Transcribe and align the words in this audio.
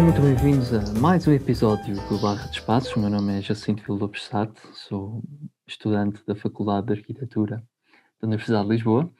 sejam 0.00 0.04
muito 0.04 0.22
bem-vindos 0.22 0.72
a 0.72 0.98
mais 0.98 1.28
um 1.28 1.32
episódio 1.32 1.94
do 2.08 2.18
Barra 2.18 2.46
de 2.46 2.56
Espaços. 2.56 2.96
O 2.96 3.00
meu 3.00 3.10
nome 3.10 3.38
é 3.38 3.42
Jacinto 3.42 3.82
Vila 3.82 3.98
Lopes 3.98 4.24
Sato, 4.24 4.60
sou 4.72 5.22
estudante 5.66 6.22
da 6.26 6.34
Faculdade 6.34 6.86
de 6.86 6.92
Arquitetura 6.94 7.62
da 8.18 8.26
Universidade 8.26 8.66
de 8.66 8.72
Lisboa 8.72 9.10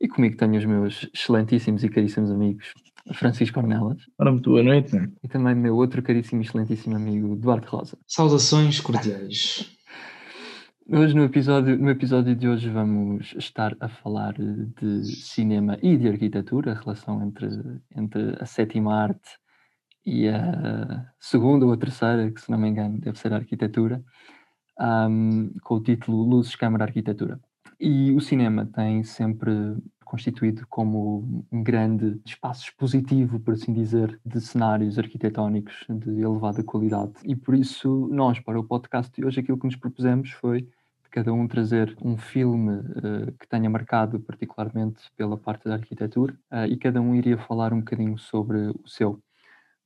e 0.00 0.06
comigo 0.06 0.36
tenho 0.36 0.56
os 0.56 0.64
meus 0.64 1.10
excelentíssimos 1.12 1.82
e 1.82 1.88
caríssimos 1.88 2.30
amigos 2.30 2.72
Francisco 3.14 3.58
Ornelas. 3.58 3.98
Ora, 4.16 4.30
muito 4.30 4.50
boa 4.50 4.62
noite. 4.62 4.96
E 5.24 5.28
também 5.28 5.56
meu 5.56 5.74
outro 5.74 6.02
caríssimo 6.02 6.40
e 6.40 6.44
excelentíssimo 6.44 6.94
amigo 6.94 7.34
Duarte 7.34 7.66
Rosa. 7.66 7.98
Saudações 8.06 8.78
cordiais. 8.78 9.76
Hoje 10.88 11.14
no 11.14 11.24
episódio, 11.24 11.76
no 11.76 11.90
episódio 11.90 12.36
de 12.36 12.46
hoje 12.46 12.70
vamos 12.70 13.34
estar 13.36 13.76
a 13.80 13.88
falar 13.88 14.34
de 14.34 15.04
cinema 15.04 15.78
e 15.82 15.96
de 15.96 16.06
arquitetura, 16.06 16.72
a 16.72 16.74
relação 16.76 17.26
entre, 17.26 17.48
entre 17.96 18.36
a 18.40 18.46
sétima 18.46 18.94
arte 18.94 19.30
e 20.04 20.28
a 20.28 21.06
segunda 21.20 21.66
ou 21.66 21.72
a 21.72 21.76
terceira, 21.76 22.30
que 22.30 22.40
se 22.40 22.50
não 22.50 22.58
me 22.58 22.68
engano 22.68 22.98
deve 22.98 23.18
ser 23.18 23.32
a 23.32 23.36
arquitetura, 23.36 24.02
um, 24.80 25.52
com 25.62 25.74
o 25.74 25.82
título 25.82 26.22
Luzes, 26.22 26.54
Câmara, 26.56 26.84
Arquitetura. 26.84 27.40
E 27.80 28.12
o 28.12 28.20
cinema 28.20 28.66
tem 28.66 29.04
sempre 29.04 29.76
constituído 30.04 30.66
como 30.68 31.44
um 31.52 31.62
grande 31.62 32.18
espaço 32.24 32.64
expositivo, 32.64 33.38
por 33.38 33.54
assim 33.54 33.74
dizer, 33.74 34.18
de 34.24 34.40
cenários 34.40 34.98
arquitetónicos 34.98 35.84
de 35.88 36.22
elevada 36.22 36.64
qualidade. 36.64 37.12
E 37.24 37.36
por 37.36 37.54
isso, 37.54 38.08
nós, 38.10 38.40
para 38.40 38.58
o 38.58 38.64
podcast 38.64 39.12
de 39.14 39.24
hoje, 39.24 39.40
aquilo 39.40 39.58
que 39.58 39.66
nos 39.66 39.76
propusemos 39.76 40.30
foi 40.30 40.66
cada 41.10 41.32
um 41.32 41.46
trazer 41.46 41.96
um 42.02 42.16
filme 42.16 42.78
uh, 42.78 43.32
que 43.38 43.48
tenha 43.48 43.68
marcado 43.68 44.20
particularmente 44.20 45.10
pela 45.16 45.36
parte 45.36 45.64
da 45.64 45.74
arquitetura 45.74 46.34
uh, 46.52 46.66
e 46.66 46.76
cada 46.76 47.00
um 47.00 47.14
iria 47.14 47.36
falar 47.38 47.72
um 47.72 47.78
bocadinho 47.78 48.18
sobre 48.18 48.68
o 48.68 48.86
seu. 48.86 49.20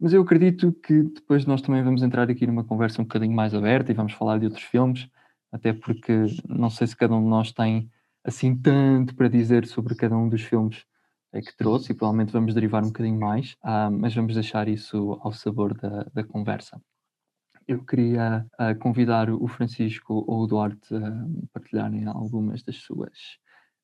Mas 0.03 0.13
eu 0.13 0.23
acredito 0.23 0.73
que 0.73 1.05
depois 1.05 1.47
nós 1.47 1.63
também 1.63 1.83
vamos 1.85 2.03
entrar 2.03 2.29
aqui 2.29 2.45
numa 2.47 2.65
conversa 2.65 3.01
um 3.01 3.05
bocadinho 3.05 3.35
mais 3.35 3.55
aberta 3.55 3.93
e 3.93 3.95
vamos 3.95 4.13
falar 4.15 4.39
de 4.39 4.47
outros 4.47 4.65
filmes, 4.65 5.09
até 5.53 5.73
porque 5.73 6.13
não 6.49 6.69
sei 6.69 6.89
se 6.89 6.97
cada 6.97 7.15
um 7.15 7.23
de 7.23 7.29
nós 7.29 7.53
tem 7.53 7.89
assim 8.25 8.57
tanto 8.57 9.15
para 9.15 9.29
dizer 9.29 9.65
sobre 9.67 9.95
cada 9.95 10.17
um 10.17 10.29
dos 10.29 10.43
filmes 10.43 10.85
é 11.33 11.41
que 11.41 11.57
trouxe 11.57 11.93
e 11.93 11.95
provavelmente 11.95 12.33
vamos 12.33 12.53
derivar 12.53 12.83
um 12.83 12.89
bocadinho 12.89 13.19
mais, 13.19 13.53
uh, 13.65 13.91
mas 13.91 14.13
vamos 14.13 14.35
deixar 14.35 14.67
isso 14.67 15.19
ao 15.23 15.33
sabor 15.33 15.73
da, 15.75 16.05
da 16.13 16.25
conversa 16.25 16.81
eu 17.67 17.85
queria 17.85 18.47
uh, 18.55 18.79
convidar 18.79 19.31
o 19.31 19.47
Francisco 19.47 20.25
ou 20.27 20.43
o 20.43 20.47
Duarte 20.47 20.95
a 20.95 21.27
partilharem 21.53 22.07
algumas 22.07 22.63
das 22.63 22.77
suas 22.77 23.39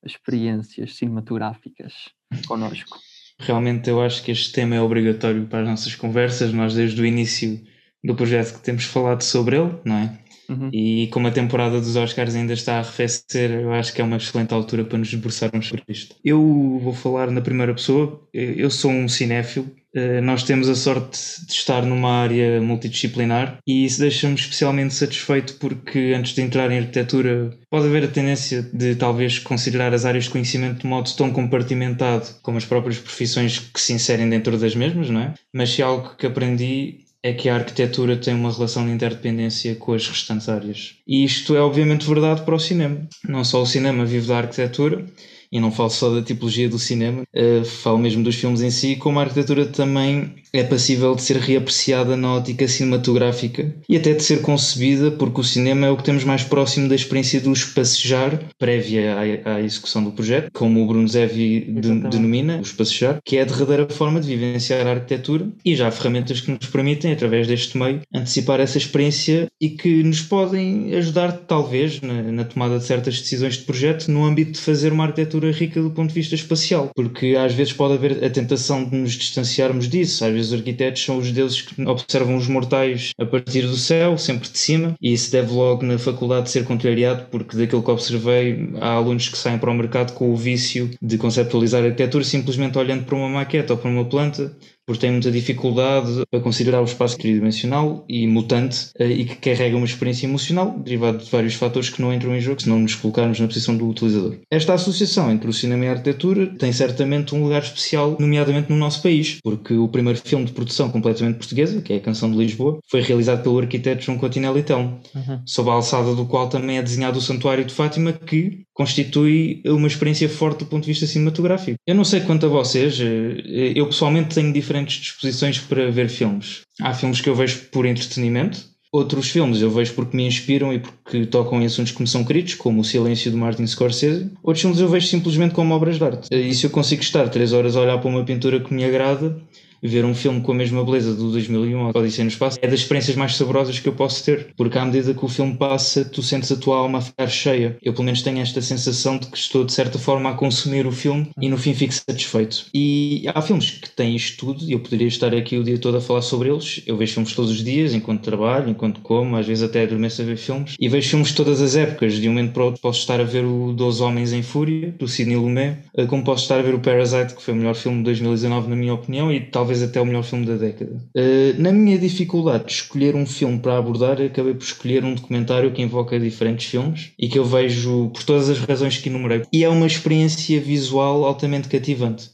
experiências 0.04 0.96
cinematográficas 0.96 2.10
connosco. 2.46 2.98
Realmente 3.40 3.88
eu 3.88 4.02
acho 4.02 4.22
que 4.22 4.32
este 4.32 4.52
tema 4.52 4.74
é 4.74 4.80
obrigatório 4.80 5.46
para 5.46 5.62
as 5.62 5.68
nossas 5.68 5.94
conversas. 5.94 6.52
Nós 6.52 6.74
desde 6.74 7.00
o 7.00 7.06
início 7.06 7.60
do 8.02 8.14
projeto 8.14 8.54
que 8.54 8.64
temos 8.64 8.84
falado 8.84 9.22
sobre 9.22 9.56
ele, 9.56 9.74
não 9.84 9.96
é? 9.96 10.18
Uhum. 10.48 10.70
E 10.72 11.08
como 11.08 11.28
a 11.28 11.30
temporada 11.30 11.78
dos 11.78 11.94
Oscars 11.94 12.34
ainda 12.34 12.54
está 12.54 12.76
a 12.76 12.78
arrefecer, 12.78 13.50
eu 13.50 13.72
acho 13.72 13.92
que 13.92 14.00
é 14.00 14.04
uma 14.04 14.16
excelente 14.16 14.54
altura 14.54 14.84
para 14.84 14.98
nos 14.98 15.10
debruçarmos 15.10 15.68
sobre 15.68 15.84
isto. 15.88 16.16
Eu 16.24 16.80
vou 16.82 16.94
falar 16.94 17.30
na 17.30 17.40
primeira 17.40 17.74
pessoa. 17.74 18.26
Eu 18.32 18.70
sou 18.70 18.90
um 18.90 19.08
cinéfilo. 19.08 19.70
Eh, 19.94 20.20
nós 20.20 20.42
temos 20.42 20.68
a 20.68 20.74
sorte 20.74 21.18
de 21.46 21.52
estar 21.52 21.84
numa 21.84 22.10
área 22.10 22.60
multidisciplinar 22.60 23.58
e 23.66 23.86
isso 23.86 24.00
deixa-me 24.00 24.34
especialmente 24.34 24.92
satisfeito 24.92 25.54
porque 25.54 26.14
antes 26.16 26.34
de 26.34 26.42
entrar 26.42 26.70
em 26.70 26.78
arquitetura 26.78 27.50
pode 27.70 27.86
haver 27.86 28.04
a 28.04 28.08
tendência 28.08 28.62
de 28.62 28.94
talvez 28.96 29.38
considerar 29.38 29.94
as 29.94 30.04
áreas 30.04 30.24
de 30.24 30.30
conhecimento 30.30 30.82
de 30.82 30.86
modo 30.86 31.10
tão 31.16 31.30
compartimentado 31.30 32.26
como 32.42 32.58
as 32.58 32.66
próprias 32.66 32.98
profissões 32.98 33.58
que 33.58 33.80
se 33.80 33.94
inserem 33.94 34.28
dentro 34.28 34.58
das 34.58 34.74
mesmas, 34.74 35.08
não 35.08 35.20
é? 35.20 35.34
Mas 35.54 35.70
se 35.70 35.80
é 35.80 35.84
algo 35.84 36.16
que 36.16 36.26
aprendi 36.26 37.06
é 37.22 37.32
que 37.32 37.48
a 37.48 37.56
arquitetura 37.56 38.16
tem 38.16 38.34
uma 38.34 38.52
relação 38.52 38.86
de 38.86 38.92
interdependência 38.92 39.74
com 39.74 39.92
as 39.92 40.06
restantes 40.06 40.48
áreas. 40.48 40.94
E 41.06 41.24
isto 41.24 41.56
é 41.56 41.60
obviamente 41.60 42.06
verdade 42.06 42.42
para 42.42 42.54
o 42.54 42.60
cinema. 42.60 43.08
Não 43.28 43.42
só 43.44 43.62
o 43.62 43.66
cinema 43.66 44.04
vive 44.04 44.28
da 44.28 44.38
arquitetura, 44.38 45.04
e 45.50 45.60
não 45.60 45.70
falo 45.72 45.90
só 45.90 46.14
da 46.14 46.22
tipologia 46.22 46.68
do 46.68 46.78
cinema, 46.78 47.22
uh, 47.34 47.64
falo 47.64 47.98
mesmo 47.98 48.22
dos 48.22 48.36
filmes 48.36 48.60
em 48.60 48.70
si, 48.70 48.96
como 48.96 49.18
a 49.18 49.22
arquitetura 49.22 49.66
também 49.66 50.36
é 50.52 50.62
passível 50.62 51.14
de 51.14 51.22
ser 51.22 51.36
reapreciada 51.36 52.16
na 52.16 52.34
ótica 52.34 52.66
cinematográfica 52.66 53.74
e 53.88 53.96
até 53.96 54.12
de 54.12 54.22
ser 54.22 54.40
concebida, 54.42 55.10
porque 55.10 55.40
o 55.40 55.44
cinema 55.44 55.86
é 55.86 55.90
o 55.90 55.96
que 55.96 56.04
temos 56.04 56.24
mais 56.24 56.42
próximo 56.42 56.88
da 56.88 56.94
experiência 56.94 57.40
do 57.40 57.52
espacejar, 57.52 58.40
prévia 58.58 59.16
à, 59.44 59.54
à 59.54 59.60
execução 59.60 60.02
do 60.02 60.12
projeto, 60.12 60.50
como 60.52 60.82
o 60.82 60.86
Bruno 60.86 61.08
Zevi 61.08 61.60
de, 61.60 62.00
denomina, 62.00 62.58
o 62.58 62.62
espacejar, 62.62 63.18
que 63.24 63.36
é 63.36 63.42
a 63.42 63.44
derradeira 63.44 63.88
forma 63.88 64.20
de 64.20 64.28
vivenciar 64.28 64.86
a 64.86 64.90
arquitetura 64.90 65.48
e 65.64 65.74
já 65.74 65.88
há 65.88 65.90
ferramentas 65.90 66.40
que 66.40 66.50
nos 66.50 66.66
permitem, 66.66 67.12
através 67.12 67.46
deste 67.46 67.76
meio, 67.76 68.00
antecipar 68.14 68.60
essa 68.60 68.78
experiência 68.78 69.48
e 69.60 69.70
que 69.70 70.02
nos 70.02 70.20
podem 70.20 70.94
ajudar, 70.94 71.32
talvez, 71.32 72.00
na, 72.00 72.22
na 72.22 72.44
tomada 72.44 72.78
de 72.78 72.84
certas 72.84 73.20
decisões 73.20 73.56
de 73.56 73.64
projeto 73.64 74.08
no 74.08 74.24
âmbito 74.24 74.52
de 74.52 74.60
fazer 74.60 74.92
uma 74.92 75.04
arquitetura 75.04 75.50
rica 75.50 75.80
do 75.82 75.90
ponto 75.90 76.08
de 76.08 76.14
vista 76.14 76.34
espacial, 76.34 76.90
porque 76.94 77.36
às 77.38 77.54
vezes 77.54 77.72
pode 77.72 77.94
haver 77.94 78.24
a 78.24 78.30
tentação 78.30 78.84
de 78.84 78.96
nos 78.96 79.12
distanciarmos 79.12 79.88
disso, 79.88 80.24
às 80.24 80.32
os 80.40 80.52
arquitetos 80.52 81.02
são 81.02 81.18
os 81.18 81.30
deuses 81.30 81.62
que 81.62 81.82
observam 81.82 82.36
os 82.36 82.46
mortais 82.46 83.12
a 83.18 83.26
partir 83.26 83.62
do 83.62 83.76
céu, 83.76 84.16
sempre 84.18 84.48
de 84.48 84.58
cima, 84.58 84.94
e 85.00 85.12
isso 85.12 85.30
deve 85.30 85.52
logo 85.52 85.84
na 85.84 85.98
faculdade 85.98 86.50
ser 86.50 86.64
contrariado, 86.64 87.26
porque 87.30 87.56
daquilo 87.56 87.82
que 87.82 87.90
observei, 87.90 88.70
há 88.80 88.92
alunos 88.92 89.28
que 89.28 89.38
saem 89.38 89.58
para 89.58 89.70
o 89.70 89.74
mercado 89.74 90.12
com 90.14 90.32
o 90.32 90.36
vício 90.36 90.90
de 91.00 91.18
conceptualizar 91.18 91.84
arquitetura 91.84 92.24
simplesmente 92.24 92.78
olhando 92.78 93.04
para 93.04 93.16
uma 93.16 93.28
maquete 93.28 93.72
ou 93.72 93.78
para 93.78 93.90
uma 93.90 94.04
planta, 94.04 94.56
porque 94.88 95.02
tem 95.02 95.10
muita 95.10 95.30
dificuldade 95.30 96.22
a 96.32 96.40
considerar 96.40 96.80
o 96.80 96.84
espaço 96.86 97.18
tridimensional 97.18 98.06
e 98.08 98.26
mutante 98.26 98.88
eh, 98.98 99.06
e 99.06 99.24
que 99.26 99.36
carrega 99.36 99.76
uma 99.76 99.84
experiência 99.84 100.24
emocional 100.26 100.78
derivada 100.78 101.18
de 101.18 101.30
vários 101.30 101.52
fatores 101.52 101.90
que 101.90 102.00
não 102.00 102.10
entram 102.10 102.34
em 102.34 102.40
jogo 102.40 102.62
se 102.62 102.70
não 102.70 102.78
nos 102.78 102.94
colocarmos 102.94 103.38
na 103.38 103.46
posição 103.46 103.76
do 103.76 103.86
utilizador. 103.86 104.36
Esta 104.50 104.72
associação 104.72 105.30
entre 105.30 105.50
o 105.50 105.52
cinema 105.52 105.84
e 105.84 105.88
a 105.88 105.90
arquitetura 105.90 106.46
tem 106.58 106.72
certamente 106.72 107.34
um 107.34 107.42
lugar 107.42 107.62
especial, 107.62 108.16
nomeadamente 108.18 108.70
no 108.70 108.78
nosso 108.78 109.02
país, 109.02 109.38
porque 109.44 109.74
o 109.74 109.88
primeiro 109.88 110.18
filme 110.24 110.46
de 110.46 110.52
produção 110.52 110.88
completamente 110.88 111.36
portuguesa, 111.36 111.82
que 111.82 111.92
é 111.92 111.96
a 111.96 112.00
Canção 112.00 112.30
de 112.30 112.38
Lisboa, 112.38 112.78
foi 112.90 113.02
realizado 113.02 113.42
pelo 113.42 113.58
arquiteto 113.58 114.02
João 114.02 114.16
Coutinho 114.16 114.62
Telmo, 114.62 114.98
uhum. 115.14 115.42
sob 115.44 115.68
a 115.68 115.74
alçada 115.74 116.14
do 116.14 116.24
qual 116.24 116.48
também 116.48 116.78
é 116.78 116.82
desenhado 116.82 117.18
o 117.18 117.22
Santuário 117.22 117.66
de 117.66 117.74
Fátima, 117.74 118.14
que 118.14 118.62
constitui 118.78 119.60
uma 119.66 119.88
experiência 119.88 120.28
forte 120.28 120.60
do 120.60 120.66
ponto 120.66 120.84
de 120.84 120.92
vista 120.92 121.04
cinematográfico. 121.04 121.76
Eu 121.84 121.96
não 121.96 122.04
sei 122.04 122.20
quanto 122.20 122.46
a 122.46 122.48
vocês, 122.48 122.98
eh, 123.00 123.72
eu 123.74 123.86
pessoalmente 123.86 124.36
tenho 124.36 124.52
diferentes 124.52 124.77
disposições 124.84 125.58
para 125.58 125.90
ver 125.90 126.08
filmes. 126.08 126.62
Há 126.80 126.94
filmes 126.94 127.20
que 127.20 127.28
eu 127.28 127.34
vejo 127.34 127.66
por 127.72 127.86
entretenimento, 127.86 128.64
outros 128.92 129.30
filmes 129.30 129.60
eu 129.60 129.70
vejo 129.70 129.94
porque 129.94 130.16
me 130.16 130.26
inspiram 130.26 130.72
e 130.72 130.78
porque 130.78 131.26
tocam 131.26 131.60
em 131.60 131.66
assuntos 131.66 131.92
que 131.92 132.00
me 132.00 132.08
são 132.08 132.24
queridos, 132.24 132.54
como 132.54 132.80
O 132.80 132.84
Silêncio 132.84 133.30
de 133.30 133.36
Martin 133.36 133.66
Scorsese. 133.66 134.30
Outros 134.42 134.62
filmes 134.62 134.80
eu 134.80 134.88
vejo 134.88 135.06
simplesmente 135.06 135.54
como 135.54 135.74
obras 135.74 135.96
de 135.96 136.04
arte. 136.04 136.28
E 136.30 136.54
se 136.54 136.66
eu 136.66 136.70
consigo 136.70 137.02
estar 137.02 137.28
três 137.28 137.52
horas 137.52 137.76
a 137.76 137.80
olhar 137.80 137.98
para 137.98 138.08
uma 138.08 138.24
pintura 138.24 138.60
que 138.60 138.72
me 138.72 138.84
agrada, 138.84 139.40
ver 139.82 140.04
um 140.04 140.14
filme 140.14 140.40
com 140.40 140.52
a 140.52 140.54
mesma 140.54 140.84
beleza 140.84 141.14
do 141.14 141.30
2001, 141.30 141.90
Odisseia 141.94 142.24
no 142.24 142.30
Espaço, 142.30 142.58
é 142.60 142.66
das 142.66 142.80
experiências 142.80 143.16
mais 143.16 143.36
saborosas 143.36 143.78
que 143.78 143.88
eu 143.88 143.92
posso 143.92 144.24
ter, 144.24 144.48
porque 144.56 144.78
à 144.78 144.84
medida 144.84 145.14
que 145.14 145.24
o 145.24 145.28
filme 145.28 145.56
passa, 145.56 146.04
tu 146.04 146.22
sentes 146.22 146.50
a 146.52 146.56
tua 146.56 146.76
alma 146.76 146.98
a 146.98 147.02
ficar 147.02 147.28
cheia. 147.28 147.76
Eu, 147.82 147.92
pelo 147.92 148.04
menos, 148.04 148.22
tenho 148.22 148.40
esta 148.40 148.60
sensação 148.60 149.18
de 149.18 149.26
que 149.26 149.36
estou, 149.36 149.64
de 149.64 149.72
certa 149.72 149.98
forma, 149.98 150.30
a 150.30 150.34
consumir 150.34 150.86
o 150.86 150.92
filme 150.92 151.30
e 151.40 151.48
no 151.48 151.56
fim 151.56 151.74
fico 151.74 151.92
satisfeito. 151.92 152.66
E 152.74 153.24
há 153.34 153.42
filmes 153.42 153.70
que 153.70 153.90
têm 153.90 154.14
isto 154.16 154.38
tudo, 154.38 154.64
e 154.64 154.72
eu 154.72 154.80
poderia 154.80 155.08
estar 155.08 155.34
aqui 155.34 155.56
o 155.56 155.64
dia 155.64 155.78
todo 155.78 155.96
a 155.96 156.00
falar 156.00 156.22
sobre 156.22 156.48
eles. 156.48 156.82
Eu 156.86 156.96
vejo 156.96 157.14
filmes 157.14 157.32
todos 157.32 157.50
os 157.50 157.64
dias, 157.64 157.94
enquanto 157.94 158.22
trabalho, 158.22 158.70
enquanto 158.70 159.00
como, 159.00 159.36
às 159.36 159.46
vezes 159.46 159.62
até 159.62 159.82
adormeço 159.82 160.22
a 160.22 160.24
ver 160.24 160.36
filmes, 160.36 160.74
e 160.78 160.88
vejo 160.88 161.10
filmes 161.10 161.28
de 161.28 161.34
todas 161.34 161.60
as 161.60 161.76
épocas. 161.76 162.14
De 162.14 162.28
um 162.28 162.32
momento 162.32 162.52
para 162.52 162.62
o 162.62 162.66
outro, 162.66 162.80
posso 162.80 163.00
estar 163.00 163.20
a 163.20 163.24
ver 163.24 163.44
o 163.44 163.72
Doze 163.72 164.02
Homens 164.02 164.32
em 164.32 164.42
Fúria, 164.42 164.94
do 164.98 165.06
Sidney 165.06 165.36
Lumet, 165.36 165.78
como 166.08 166.24
posso 166.24 166.42
estar 166.42 166.58
a 166.58 166.62
ver 166.62 166.74
o 166.74 166.80
Parasite, 166.80 167.34
que 167.34 167.42
foi 167.42 167.54
o 167.54 167.56
melhor 167.56 167.74
filme 167.74 167.98
de 167.98 168.04
2019, 168.04 168.68
na 168.68 168.76
minha 168.76 168.94
opinião, 168.94 169.32
e 169.32 169.40
talvez 169.40 169.67
até 169.82 170.00
o 170.00 170.06
melhor 170.06 170.24
filme 170.24 170.46
da 170.46 170.56
década. 170.56 171.02
Uh, 171.16 171.60
na 171.60 171.72
minha 171.72 171.98
dificuldade 171.98 172.66
de 172.66 172.72
escolher 172.72 173.14
um 173.14 173.26
filme 173.26 173.58
para 173.58 173.78
abordar, 173.78 174.20
acabei 174.20 174.54
por 174.54 174.64
escolher 174.64 175.04
um 175.04 175.14
documentário 175.14 175.72
que 175.72 175.82
invoca 175.82 176.18
diferentes 176.18 176.66
filmes 176.66 177.12
e 177.18 177.28
que 177.28 177.38
eu 177.38 177.44
vejo 177.44 178.10
por 178.10 178.22
todas 178.24 178.48
as 178.48 178.58
razões 178.58 178.98
que 178.98 179.08
enumerei. 179.08 179.42
E 179.52 179.64
é 179.64 179.68
uma 179.68 179.86
experiência 179.86 180.60
visual 180.60 181.24
altamente 181.24 181.68
cativante. 181.68 182.30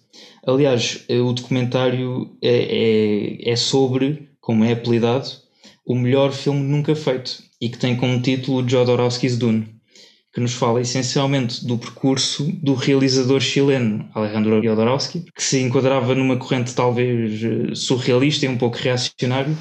Aliás, 0.46 1.04
eh, 1.08 1.20
o 1.20 1.32
documentário 1.32 2.31
é, 2.42 3.46
é, 3.46 3.50
é 3.52 3.56
sobre, 3.56 4.28
como 4.40 4.64
é 4.64 4.72
apelidado, 4.72 5.28
o 5.86 5.94
melhor 5.94 6.32
filme 6.32 6.60
nunca 6.60 6.94
feito 6.94 7.42
e 7.60 7.69
que 7.69 7.78
tem 7.78 7.96
como 7.96 8.20
título 8.20 8.66
Jodorowsky's 8.69 9.38
Dune 9.38 9.73
que 10.34 10.40
nos 10.40 10.52
fala 10.52 10.81
essencialmente 10.81 11.64
do 11.64 11.78
percurso 11.78 12.50
do 12.60 12.75
realizador 12.75 13.40
chileno 13.40 14.08
Alejandro 14.12 14.60
Jodorowsky, 14.60 15.25
que 15.32 15.42
se 15.42 15.60
enquadrava 15.60 16.12
numa 16.12 16.36
corrente 16.36 16.75
talvez 16.75 17.40
eh, 17.40 17.75
surrealista 17.75 18.44
e 18.44 18.48
um 18.48 18.58
pouco 18.58 18.76
reacionário, 18.76 19.56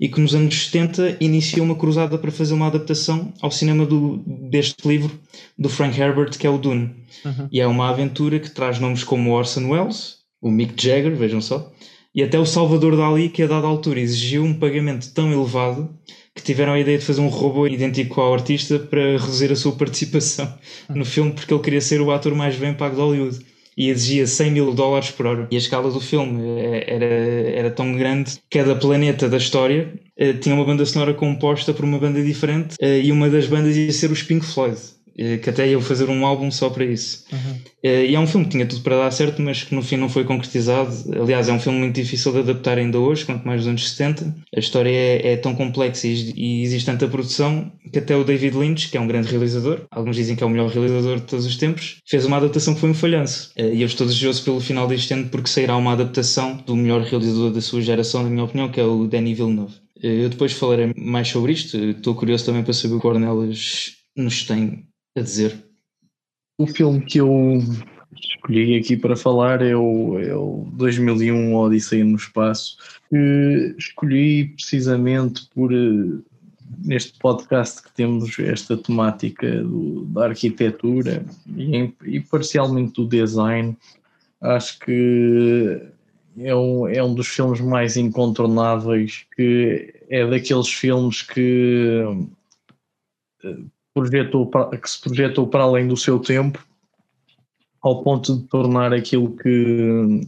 e 0.00 0.08
que 0.08 0.18
nos 0.18 0.34
anos 0.34 0.64
70 0.64 1.18
iniciou 1.20 1.66
uma 1.66 1.74
cruzada 1.76 2.16
para 2.16 2.32
fazer 2.32 2.54
uma 2.54 2.68
adaptação 2.68 3.34
ao 3.42 3.50
cinema 3.50 3.84
do, 3.84 4.22
deste 4.48 4.88
livro 4.88 5.12
do 5.58 5.68
Frank 5.68 6.00
Herbert, 6.00 6.38
que 6.38 6.46
é 6.46 6.50
o 6.50 6.56
Dune. 6.56 6.90
Uhum. 7.22 7.48
E 7.52 7.60
é 7.60 7.66
uma 7.66 7.90
aventura 7.90 8.40
que 8.40 8.50
traz 8.50 8.78
nomes 8.80 9.04
como 9.04 9.30
Orson 9.32 9.68
Welles, 9.68 10.20
o 10.40 10.50
Mick 10.50 10.82
Jagger, 10.82 11.14
vejam 11.14 11.42
só, 11.42 11.70
E 12.14 12.22
até 12.22 12.38
o 12.38 12.46
Salvador 12.46 12.96
Dali, 12.96 13.28
que 13.28 13.42
a 13.42 13.46
dada 13.46 13.66
altura 13.66 13.98
exigiu 13.98 14.44
um 14.44 14.54
pagamento 14.54 15.12
tão 15.12 15.32
elevado 15.32 15.90
que 16.32 16.42
tiveram 16.42 16.72
a 16.72 16.80
ideia 16.80 16.98
de 16.98 17.04
fazer 17.04 17.20
um 17.20 17.28
robô 17.28 17.66
idêntico 17.66 18.20
ao 18.20 18.32
artista 18.32 18.78
para 18.78 19.18
reduzir 19.18 19.50
a 19.50 19.56
sua 19.56 19.72
participação 19.72 20.52
no 20.88 21.04
filme, 21.04 21.32
porque 21.32 21.52
ele 21.52 21.62
queria 21.62 21.80
ser 21.80 22.00
o 22.00 22.10
ator 22.12 22.34
mais 22.34 22.56
bem 22.56 22.72
pago 22.72 22.94
de 22.94 23.00
Hollywood 23.00 23.38
e 23.76 23.88
exigia 23.88 24.26
100 24.26 24.50
mil 24.52 24.72
dólares 24.72 25.10
por 25.10 25.26
hora. 25.26 25.48
E 25.50 25.56
a 25.56 25.58
escala 25.58 25.90
do 25.90 26.00
filme 26.00 26.40
eh, 26.60 26.84
era, 26.86 27.04
era 27.04 27.70
tão 27.70 27.92
grande 27.96 28.34
que 28.48 28.58
cada 28.58 28.76
planeta 28.76 29.28
da 29.28 29.36
história 29.36 29.92
eh, 30.16 30.32
tinha 30.34 30.54
uma 30.54 30.64
banda 30.64 30.86
sonora 30.86 31.14
composta 31.14 31.74
por 31.74 31.84
uma 31.84 31.98
banda 31.98 32.22
diferente 32.22 32.76
eh, 32.80 33.00
e 33.00 33.10
uma 33.10 33.28
das 33.28 33.46
bandas 33.46 33.76
ia 33.76 33.92
ser 33.92 34.12
os 34.12 34.22
Pink 34.22 34.44
Floyd. 34.46 34.78
Eh, 35.16 35.38
que 35.38 35.48
até 35.48 35.68
iam 35.68 35.80
fazer 35.80 36.08
um 36.08 36.26
álbum 36.26 36.50
só 36.50 36.68
para 36.68 36.84
isso. 36.84 37.24
Uhum. 37.32 37.56
Eh, 37.84 38.06
e 38.06 38.14
é 38.14 38.20
um 38.20 38.26
filme 38.26 38.46
que 38.46 38.52
tinha 38.52 38.66
tudo 38.66 38.82
para 38.82 38.96
dar 38.96 39.10
certo, 39.12 39.40
mas 39.40 39.62
que 39.62 39.74
no 39.74 39.82
fim 39.82 39.96
não 39.96 40.08
foi 40.08 40.24
concretizado. 40.24 40.92
Aliás, 41.20 41.48
é 41.48 41.52
um 41.52 41.60
filme 41.60 41.78
muito 41.78 41.94
difícil 41.94 42.32
de 42.32 42.38
adaptar 42.38 42.78
ainda 42.78 42.98
hoje, 42.98 43.24
quanto 43.24 43.46
mais 43.46 43.60
dos 43.60 43.68
anos 43.68 43.90
70. 43.90 44.34
A 44.54 44.58
história 44.58 44.90
é, 44.90 45.32
é 45.32 45.36
tão 45.36 45.54
complexa 45.54 46.08
e, 46.08 46.62
existe 46.62 46.86
tanta 46.86 47.06
produção 47.06 47.70
que 47.92 47.98
até 47.98 48.16
o 48.16 48.24
David 48.24 48.56
Lynch, 48.56 48.90
que 48.90 48.96
é 48.96 49.00
um 49.00 49.06
grande 49.06 49.28
realizador, 49.28 49.82
alguns 49.90 50.16
dizem 50.16 50.34
que 50.34 50.42
é 50.42 50.46
o 50.46 50.50
melhor 50.50 50.68
realizador 50.68 51.16
de 51.16 51.26
todos 51.26 51.46
os 51.46 51.56
tempos, 51.56 51.98
fez 52.06 52.24
uma 52.24 52.38
adaptação 52.38 52.74
que 52.74 52.80
foi 52.80 52.90
um 52.90 52.94
falhanço. 52.94 53.52
Eh, 53.56 53.74
e 53.74 53.82
eu 53.82 53.86
estou 53.86 54.06
desejoso 54.06 54.42
pelo 54.42 54.60
final 54.60 54.88
deste 54.88 55.14
ano 55.14 55.28
porque 55.28 55.48
sairá 55.48 55.76
uma 55.76 55.92
adaptação 55.92 56.56
do 56.66 56.74
melhor 56.74 57.02
realizador 57.02 57.52
da 57.52 57.60
sua 57.60 57.80
geração, 57.80 58.24
na 58.24 58.30
minha 58.30 58.44
opinião, 58.44 58.68
que 58.68 58.80
é 58.80 58.84
o 58.84 59.06
Danny 59.06 59.34
Villeneuve. 59.34 59.74
Eu 60.02 60.28
depois 60.28 60.52
falarei 60.52 60.92
mais 60.98 61.28
sobre 61.28 61.52
isto. 61.52 61.76
Estou 61.78 62.14
curioso 62.14 62.44
também 62.44 62.62
para 62.62 62.72
saber 62.72 62.94
o 62.94 63.00
que 63.00 63.06
o 63.06 63.10
Cornelis 63.10 63.92
nos 64.16 64.44
tem 64.44 64.84
a 65.16 65.20
dizer? 65.20 65.64
O 66.58 66.66
filme 66.66 67.04
que 67.04 67.20
eu 67.20 67.60
escolhi 68.12 68.76
aqui 68.78 68.96
para 68.96 69.16
falar 69.16 69.62
é 69.62 69.74
o, 69.74 70.18
é 70.18 70.34
o 70.34 70.68
2001 70.72 71.54
Odisseia 71.54 72.04
no 72.04 72.16
Espaço, 72.16 72.76
que 73.08 73.74
escolhi 73.78 74.48
precisamente 74.48 75.48
por 75.54 75.72
eh, 75.72 76.22
neste 76.84 77.18
podcast 77.18 77.82
que 77.82 77.92
temos 77.92 78.38
esta 78.38 78.76
temática 78.76 79.62
do, 79.62 80.04
da 80.06 80.26
arquitetura 80.26 81.24
e, 81.56 81.92
e, 82.04 82.20
parcialmente 82.20 82.94
do 82.94 83.06
design, 83.06 83.76
acho 84.40 84.78
que 84.80 85.80
é 86.38 86.54
um, 86.54 86.88
é 86.88 87.02
um 87.02 87.14
dos 87.14 87.28
filmes 87.28 87.60
mais 87.60 87.96
incontornáveis, 87.96 89.26
que 89.36 89.94
é 90.08 90.26
daqueles 90.26 90.68
filmes 90.68 91.22
que 91.22 92.02
eh, 93.42 93.64
projetou 93.94 94.46
para, 94.46 94.76
que 94.76 94.90
se 94.90 95.00
projetou 95.00 95.46
para 95.46 95.62
além 95.62 95.86
do 95.86 95.96
seu 95.96 96.18
tempo, 96.18 96.64
ao 97.80 98.02
ponto 98.02 98.36
de 98.36 98.42
tornar 98.48 98.92
aquilo 98.92 99.36
que, 99.36 100.20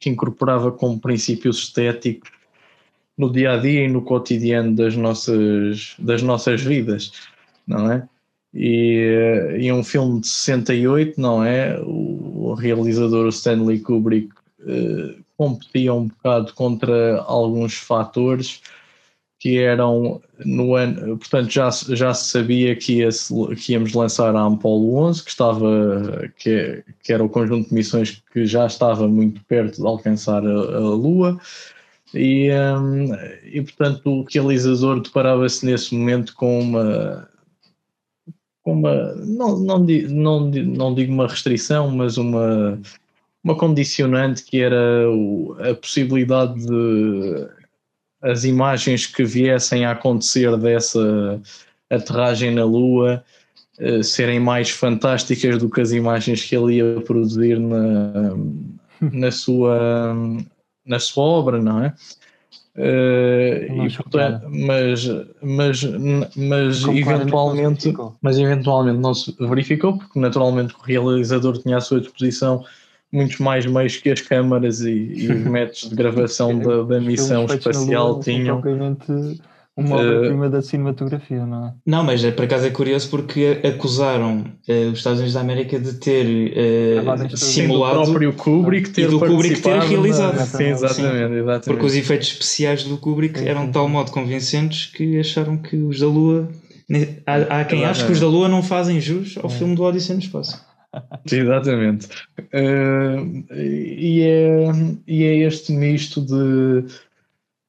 que 0.00 0.08
incorporava 0.08 0.72
como 0.72 0.98
princípios 0.98 1.58
estéticos 1.58 2.30
no 3.16 3.30
dia 3.30 3.52
a 3.52 3.56
dia 3.56 3.84
e 3.84 3.88
no 3.88 4.02
cotidiano 4.02 4.74
das 4.74 4.96
nossas, 4.96 5.94
das 5.98 6.22
nossas 6.22 6.62
vidas, 6.62 7.12
não 7.66 7.92
é? 7.92 8.08
E, 8.52 9.56
e 9.60 9.72
um 9.72 9.82
filme 9.82 10.20
de 10.20 10.28
68, 10.28 11.20
não 11.20 11.44
é? 11.44 11.78
O, 11.80 12.50
o 12.50 12.54
realizador 12.54 13.28
Stanley 13.28 13.80
Kubrick 13.80 14.32
eh, 14.66 15.16
competia 15.36 15.92
um 15.92 16.06
bocado 16.06 16.52
contra 16.54 17.20
alguns 17.22 17.74
fatores 17.74 18.62
que 19.44 19.58
eram 19.58 20.22
no 20.42 20.74
ano, 20.74 21.18
portanto 21.18 21.50
já, 21.50 21.68
já 21.70 22.14
se 22.14 22.30
sabia 22.30 22.74
que, 22.74 23.00
ia, 23.00 23.10
que 23.62 23.72
íamos 23.74 23.92
lançar 23.92 24.34
a 24.34 24.46
Apollo 24.46 24.94
11, 24.94 25.22
que 25.22 25.28
estava, 25.28 26.30
que, 26.38 26.82
que 27.02 27.12
era 27.12 27.22
o 27.22 27.28
conjunto 27.28 27.68
de 27.68 27.74
missões 27.74 28.22
que 28.32 28.46
já 28.46 28.64
estava 28.64 29.06
muito 29.06 29.44
perto 29.44 29.82
de 29.82 29.86
alcançar 29.86 30.42
a, 30.42 30.48
a 30.48 30.78
Lua, 30.78 31.38
e, 32.14 32.48
um, 32.52 33.14
e 33.44 33.60
portanto 33.60 34.06
o 34.06 34.24
realizador 34.24 35.00
deparava-se 35.00 35.66
nesse 35.66 35.94
momento 35.94 36.34
com 36.34 36.60
uma, 36.60 37.28
com 38.62 38.72
uma 38.72 39.14
não, 39.16 39.58
não, 39.58 39.78
não, 39.78 40.40
não 40.50 40.94
digo 40.94 41.12
uma 41.12 41.28
restrição, 41.28 41.90
mas 41.90 42.16
uma, 42.16 42.80
uma 43.44 43.54
condicionante 43.54 44.42
que 44.42 44.62
era 44.62 45.04
a 45.70 45.74
possibilidade 45.74 46.64
de 46.64 47.63
as 48.24 48.44
imagens 48.44 49.06
que 49.06 49.22
viessem 49.22 49.84
a 49.84 49.92
acontecer 49.92 50.56
dessa 50.56 51.40
aterragem 51.90 52.54
na 52.54 52.64
Lua 52.64 53.22
uh, 53.78 54.02
serem 54.02 54.40
mais 54.40 54.70
fantásticas 54.70 55.58
do 55.58 55.68
que 55.68 55.80
as 55.80 55.92
imagens 55.92 56.42
que 56.42 56.56
ele 56.56 56.76
ia 56.76 57.00
produzir 57.02 57.60
na, 57.60 58.34
na, 59.12 59.30
sua, 59.30 60.16
na 60.86 60.98
sua 60.98 61.24
obra, 61.24 61.62
não 61.62 61.84
é? 61.84 61.94
Uh, 62.76 63.86
e, 63.86 63.96
portanto, 63.96 64.48
mas 64.50 65.08
mas, 65.40 65.84
mas 66.34 66.82
eventualmente 66.82 67.94
mas 68.20 68.36
eventualmente 68.36 68.98
não 68.98 69.14
se 69.14 69.32
verificou 69.38 69.96
porque 69.96 70.18
naturalmente 70.18 70.74
o 70.74 70.82
realizador 70.82 71.56
tinha 71.58 71.76
à 71.76 71.80
sua 71.80 72.00
disposição 72.00 72.64
muitos 73.14 73.38
mais 73.38 73.64
meios 73.64 73.96
que 73.96 74.10
as 74.10 74.20
câmaras 74.20 74.80
e, 74.80 74.90
e 74.90 75.32
os 75.32 75.44
métodos 75.44 75.88
de 75.88 75.94
gravação 75.94 76.58
da, 76.58 76.82
da 76.82 77.00
missão 77.00 77.44
espacial 77.44 78.12
Lua, 78.12 78.22
tinham. 78.22 78.62
Uma 79.76 79.96
obra-prima 79.96 80.46
uh, 80.46 80.50
da 80.50 80.62
cinematografia, 80.62 81.44
não 81.44 81.66
é? 81.66 81.72
Não, 81.84 82.04
mas 82.04 82.22
é, 82.22 82.30
por 82.30 82.44
acaso 82.44 82.64
é 82.64 82.70
curioso 82.70 83.10
porque 83.10 83.60
acusaram 83.64 84.44
uh, 84.68 84.90
os 84.92 84.98
Estados 84.98 85.18
Unidos 85.18 85.34
da 85.34 85.40
América 85.40 85.80
de 85.80 85.94
ter 85.94 86.24
uh, 86.24 87.36
simulado. 87.36 88.02
o 88.02 88.04
próprio 88.04 88.32
Kubrick 88.34 88.90
ter 88.90 89.02
e 89.02 89.06
do 89.08 89.18
Kubrick 89.18 89.60
ter 89.60 89.80
realizado. 89.80 90.36
Na... 90.36 90.46
Sim, 90.46 90.64
exatamente, 90.66 91.34
exatamente, 91.34 91.64
Porque 91.64 91.86
os 91.86 91.96
efeitos 91.96 92.28
especiais 92.28 92.84
do 92.84 92.98
Kubrick 92.98 93.40
sim, 93.40 93.48
eram 93.48 93.66
de 93.66 93.72
tal 93.72 93.88
modo 93.88 94.12
convincentes 94.12 94.86
que 94.86 95.18
acharam 95.18 95.56
que 95.56 95.76
os 95.76 95.98
da 95.98 96.06
Lua. 96.06 96.48
Há, 97.26 97.60
há 97.60 97.64
quem 97.64 97.84
ache 97.84 98.06
que 98.06 98.12
os 98.12 98.20
da 98.20 98.28
Lua 98.28 98.48
não 98.48 98.62
fazem 98.62 99.00
jus 99.00 99.36
ao 99.42 99.50
é. 99.50 99.52
filme 99.52 99.74
do 99.74 99.82
Odyssey 99.82 100.14
no 100.14 100.22
Espaço. 100.22 100.64
Exatamente. 101.30 102.08
Uh, 102.38 103.44
e, 103.52 104.22
é, 104.22 104.72
e 105.06 105.24
é 105.24 105.36
este 105.38 105.72
misto 105.72 106.20
de. 106.20 106.84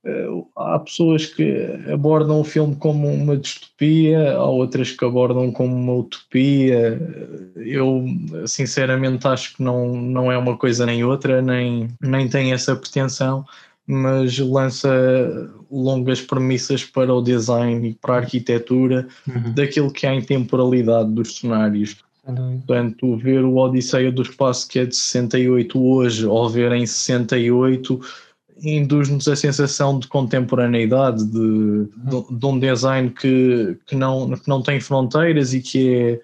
Uh, 0.07 0.47
há 0.55 0.77
pessoas 0.77 1.25
que 1.25 1.65
abordam 1.91 2.39
o 2.39 2.43
filme 2.43 2.75
como 2.75 3.07
uma 3.07 3.35
distopia, 3.35 4.33
há 4.33 4.45
outras 4.45 4.91
que 4.91 5.03
abordam 5.03 5.51
como 5.51 5.75
uma 5.75 5.93
utopia. 5.93 6.99
Eu, 7.55 8.05
sinceramente, 8.45 9.27
acho 9.27 9.55
que 9.55 9.63
não, 9.63 9.95
não 9.95 10.31
é 10.31 10.37
uma 10.37 10.57
coisa 10.57 10.85
nem 10.85 11.03
outra, 11.03 11.41
nem, 11.41 11.87
nem 11.99 12.29
tem 12.29 12.53
essa 12.53 12.75
pretensão, 12.75 13.43
mas 13.87 14.37
lança 14.37 14.89
longas 15.71 16.21
premissas 16.21 16.83
para 16.83 17.11
o 17.11 17.21
design 17.21 17.89
e 17.89 17.93
para 17.95 18.13
a 18.13 18.17
arquitetura 18.17 19.07
uhum. 19.27 19.53
daquilo 19.53 19.91
que 19.91 20.05
é 20.05 20.09
a 20.09 20.15
intemporalidade 20.15 21.11
dos 21.11 21.37
cenários 21.37 22.04
Portanto, 22.25 23.17
ver 23.17 23.43
o 23.43 23.55
Odisseia 23.55 24.11
do 24.11 24.23
Espaço, 24.23 24.67
que 24.67 24.79
é 24.79 24.85
de 24.85 24.95
68 24.95 25.79
hoje, 25.79 26.25
ou 26.25 26.49
ver 26.49 26.71
em 26.71 26.85
68, 26.85 28.01
induz-nos 28.63 29.27
a 29.27 29.35
sensação 29.35 29.99
de 29.99 30.07
contemporaneidade, 30.07 31.23
de, 31.25 31.85
de, 31.85 32.37
de, 32.39 32.45
um 32.45 32.57
design 32.57 33.11
que, 33.11 33.77
que, 33.85 33.95
não, 33.95 34.31
que 34.31 34.47
não 34.47 34.61
tem 34.61 34.79
fronteiras 34.79 35.53
e 35.53 35.61
que 35.61 35.93
é 35.93 36.21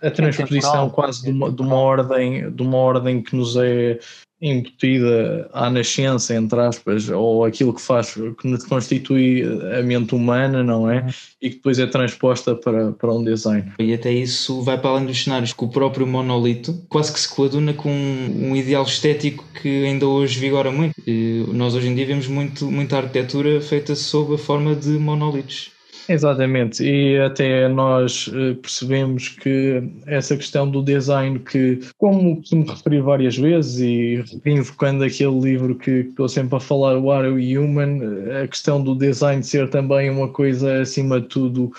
a 0.00 0.10
transposição 0.10 0.88
quase 0.88 1.22
de 1.22 1.30
uma, 1.30 1.50
de 1.50 1.62
uma, 1.62 1.76
ordem, 1.76 2.50
de 2.50 2.62
uma 2.62 2.76
ordem 2.76 3.22
que 3.22 3.34
nos 3.34 3.56
é 3.56 3.98
embutida 4.40 5.48
à 5.52 5.70
nascença, 5.70 6.34
entre 6.34 6.60
aspas, 6.60 7.08
ou 7.08 7.44
aquilo 7.44 7.72
que 7.72 7.80
faz, 7.80 8.12
que 8.12 8.46
nos 8.46 8.64
constitui 8.64 9.42
a 9.78 9.82
mente 9.82 10.14
humana, 10.14 10.62
não 10.62 10.90
é? 10.90 11.00
Uhum. 11.00 11.08
E 11.40 11.50
que 11.50 11.56
depois 11.56 11.78
é 11.78 11.86
transposta 11.86 12.54
para, 12.54 12.92
para 12.92 13.12
um 13.12 13.24
design. 13.24 13.72
E 13.78 13.94
até 13.94 14.12
isso 14.12 14.60
vai 14.62 14.78
para 14.78 14.90
além 14.90 15.06
dos 15.06 15.24
cenários, 15.24 15.54
que 15.54 15.64
o 15.64 15.68
próprio 15.68 16.06
monolito 16.06 16.74
quase 16.90 17.12
que 17.12 17.20
se 17.20 17.34
coaduna 17.34 17.72
com 17.72 17.90
um 17.90 18.54
ideal 18.54 18.84
estético 18.84 19.44
que 19.62 19.86
ainda 19.86 20.06
hoje 20.06 20.38
vigora 20.38 20.70
muito. 20.70 20.94
E 21.06 21.44
nós 21.48 21.74
hoje 21.74 21.88
em 21.88 21.94
dia 21.94 22.06
vemos 22.06 22.28
muito, 22.28 22.70
muita 22.70 22.98
arquitetura 22.98 23.60
feita 23.62 23.94
sob 23.94 24.34
a 24.34 24.38
forma 24.38 24.74
de 24.74 24.90
monolitos. 24.90 25.73
Exatamente, 26.06 26.84
e 26.84 27.18
até 27.18 27.66
nós 27.66 28.30
eh, 28.34 28.54
percebemos 28.54 29.28
que 29.28 29.82
essa 30.06 30.36
questão 30.36 30.70
do 30.70 30.82
design, 30.82 31.38
que, 31.38 31.80
como 31.96 32.42
me 32.52 32.64
referi 32.66 33.00
várias 33.00 33.38
vezes, 33.38 33.80
e 33.80 34.24
invocando 34.44 35.02
aquele 35.02 35.40
livro 35.40 35.74
que 35.76 35.90
estou 35.90 36.28
sempre 36.28 36.56
a 36.56 36.60
falar, 36.60 36.98
o 36.98 37.10
Are 37.10 37.28
Human, 37.56 38.00
a 38.42 38.46
questão 38.46 38.82
do 38.82 38.94
design 38.94 39.42
ser 39.42 39.70
também 39.70 40.10
uma 40.10 40.28
coisa, 40.28 40.82
acima 40.82 41.20
de 41.20 41.28
tudo, 41.28 41.72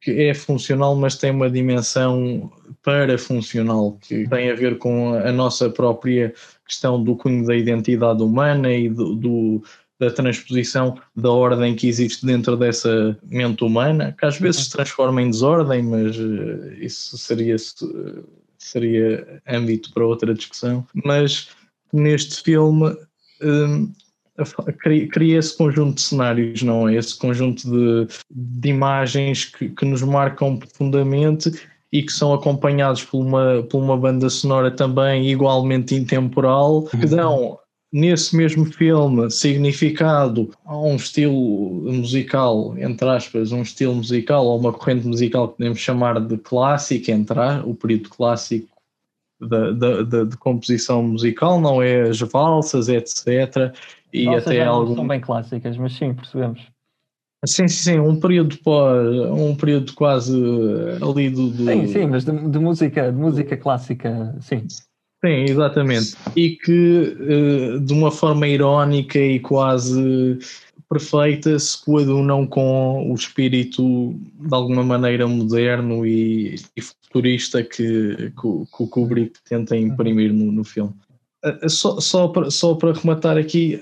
que 0.00 0.22
é 0.22 0.34
funcional, 0.34 0.96
mas 0.96 1.16
tem 1.16 1.30
uma 1.30 1.48
dimensão 1.48 2.50
para-funcional, 2.82 3.96
que 4.00 4.28
tem 4.28 4.50
a 4.50 4.54
ver 4.56 4.78
com 4.78 5.14
a 5.14 5.30
nossa 5.30 5.70
própria 5.70 6.34
questão 6.66 7.02
do 7.02 7.14
cunho 7.14 7.46
da 7.46 7.54
identidade 7.54 8.22
humana 8.22 8.72
e 8.72 8.88
do, 8.88 9.14
do 9.14 9.62
da 9.98 10.10
transposição 10.10 10.96
da 11.16 11.30
ordem 11.30 11.74
que 11.74 11.88
existe 11.88 12.24
dentro 12.24 12.56
dessa 12.56 13.18
mente 13.24 13.64
humana, 13.64 14.14
que 14.16 14.24
às 14.24 14.38
vezes 14.38 14.64
se 14.64 14.70
transforma 14.70 15.20
em 15.20 15.30
desordem, 15.30 15.82
mas 15.82 16.16
uh, 16.16 16.72
isso 16.80 17.18
seria, 17.18 17.56
seria 18.56 19.42
âmbito 19.48 19.92
para 19.92 20.06
outra 20.06 20.32
discussão. 20.32 20.86
Mas 21.04 21.48
neste 21.92 22.42
filme 22.42 22.96
um, 23.42 23.92
cria 25.12 25.38
esse 25.38 25.56
conjunto 25.56 25.96
de 25.96 26.02
cenários, 26.02 26.62
não 26.62 26.88
é? 26.88 26.94
Esse 26.94 27.18
conjunto 27.18 27.68
de, 27.68 28.06
de 28.30 28.68
imagens 28.68 29.46
que, 29.46 29.68
que 29.68 29.84
nos 29.84 30.02
marcam 30.02 30.56
profundamente 30.56 31.50
e 31.92 32.02
que 32.02 32.12
são 32.12 32.32
acompanhados 32.32 33.02
por 33.02 33.20
uma, 33.20 33.62
por 33.62 33.82
uma 33.82 33.96
banda 33.96 34.28
sonora 34.28 34.70
também 34.70 35.28
igualmente 35.30 35.94
intemporal, 35.94 36.82
que 36.84 36.96
uhum. 36.96 37.06
dão 37.06 37.58
nesse 37.92 38.36
mesmo 38.36 38.64
filme 38.66 39.30
significado 39.30 40.50
a 40.64 40.76
um 40.76 40.96
estilo 40.96 41.90
musical, 41.90 42.76
entre 42.78 43.08
aspas, 43.08 43.50
um 43.52 43.62
estilo 43.62 43.94
musical 43.94 44.44
ou 44.46 44.58
uma 44.58 44.72
corrente 44.72 45.06
musical 45.06 45.48
que 45.48 45.56
podemos 45.56 45.78
chamar 45.78 46.20
de 46.20 46.36
clássica, 46.36 47.12
entrar 47.12 47.66
o 47.66 47.74
período 47.74 48.10
clássico 48.10 48.68
da, 49.40 49.70
da, 49.70 50.02
da, 50.02 50.24
de 50.24 50.36
composição 50.36 51.02
musical, 51.02 51.60
não 51.60 51.80
é 51.82 52.02
as 52.02 52.20
valsas, 52.20 52.88
etc. 52.88 53.74
E 54.12 54.26
Nossa, 54.26 54.50
até 54.50 54.64
algum... 54.64 54.94
são 54.94 55.06
bem 55.06 55.20
clássicas, 55.20 55.76
mas 55.76 55.94
sim, 55.94 56.12
percebemos. 56.14 56.60
Sim, 57.46 57.68
sim, 57.68 57.92
sim, 57.92 57.98
um 58.00 58.18
período 58.18 58.58
pós, 58.58 59.06
um 59.30 59.54
período 59.54 59.94
quase 59.94 60.34
ali 61.00 61.30
do, 61.30 61.50
do... 61.50 61.64
Sim, 61.64 61.86
sim, 61.86 62.06
mas 62.06 62.24
de, 62.24 62.32
de, 62.32 62.58
música, 62.58 63.12
de 63.12 63.18
música 63.18 63.56
clássica, 63.56 64.36
sim. 64.40 64.66
Sim, 65.24 65.44
exatamente. 65.48 66.14
E 66.36 66.50
que 66.50 67.16
eh, 67.20 67.78
de 67.80 67.92
uma 67.92 68.10
forma 68.10 68.46
irónica 68.46 69.18
e 69.18 69.40
quase 69.40 70.38
perfeita 70.88 71.58
se 71.58 71.84
coadunam 71.84 72.46
com 72.46 73.10
o 73.10 73.14
espírito 73.14 74.14
de 74.14 74.54
alguma 74.54 74.82
maneira 74.82 75.26
moderno 75.26 76.06
e, 76.06 76.56
futurista 76.80 77.62
que, 77.62 78.14
que, 78.16 78.32
que, 78.32 78.82
o 78.82 78.86
Kubrick 78.86 79.38
tenta 79.48 79.76
imprimir 79.76 80.32
no, 80.32 80.52
no 80.52 80.64
filme. 80.64 80.94
Eh, 81.44 81.58
eh, 81.62 81.68
só, 81.68 82.00
só, 82.00 82.28
para, 82.28 82.50
só 82.50 82.74
para 82.74 82.92
rematar 82.92 83.36
aqui, 83.36 83.80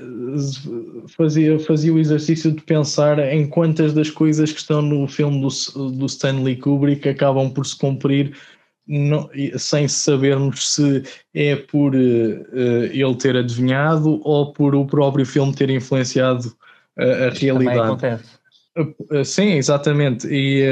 fazia, 1.16 1.59
fazia 1.59 1.93
o 1.93 1.99
exercício 1.99 2.50
de 2.50 2.62
pensar 2.62 3.19
em 3.19 3.47
quantas 3.47 3.93
das 3.93 4.11
coisas 4.11 4.52
que 4.52 4.61
estão 4.61 4.81
no 4.81 5.07
filme 5.07 5.40
do, 5.40 5.90
do 5.90 6.07
Stanley 6.07 6.57
Kubrick 6.57 7.09
acabam 7.09 7.50
por 7.50 7.66
se 7.66 7.76
cumprir 7.76 8.35
não, 8.87 9.28
sem 9.59 9.88
sabermos 9.88 10.75
se 10.75 11.02
é 11.35 11.57
por 11.57 11.95
uh, 11.95 11.99
ele 12.93 13.14
ter 13.16 13.37
adivinhado 13.37 14.21
ou 14.23 14.52
por 14.52 14.75
o 14.75 14.87
próprio 14.87 15.26
filme 15.26 15.55
ter 15.55 15.71
influenciado 15.71 16.47
uh, 16.99 17.26
a 17.28 17.31
realidade. 17.31 17.81
acontece. 17.81 18.37
Uh, 18.78 19.25
sim, 19.25 19.55
exatamente. 19.55 20.28
E 20.31 20.62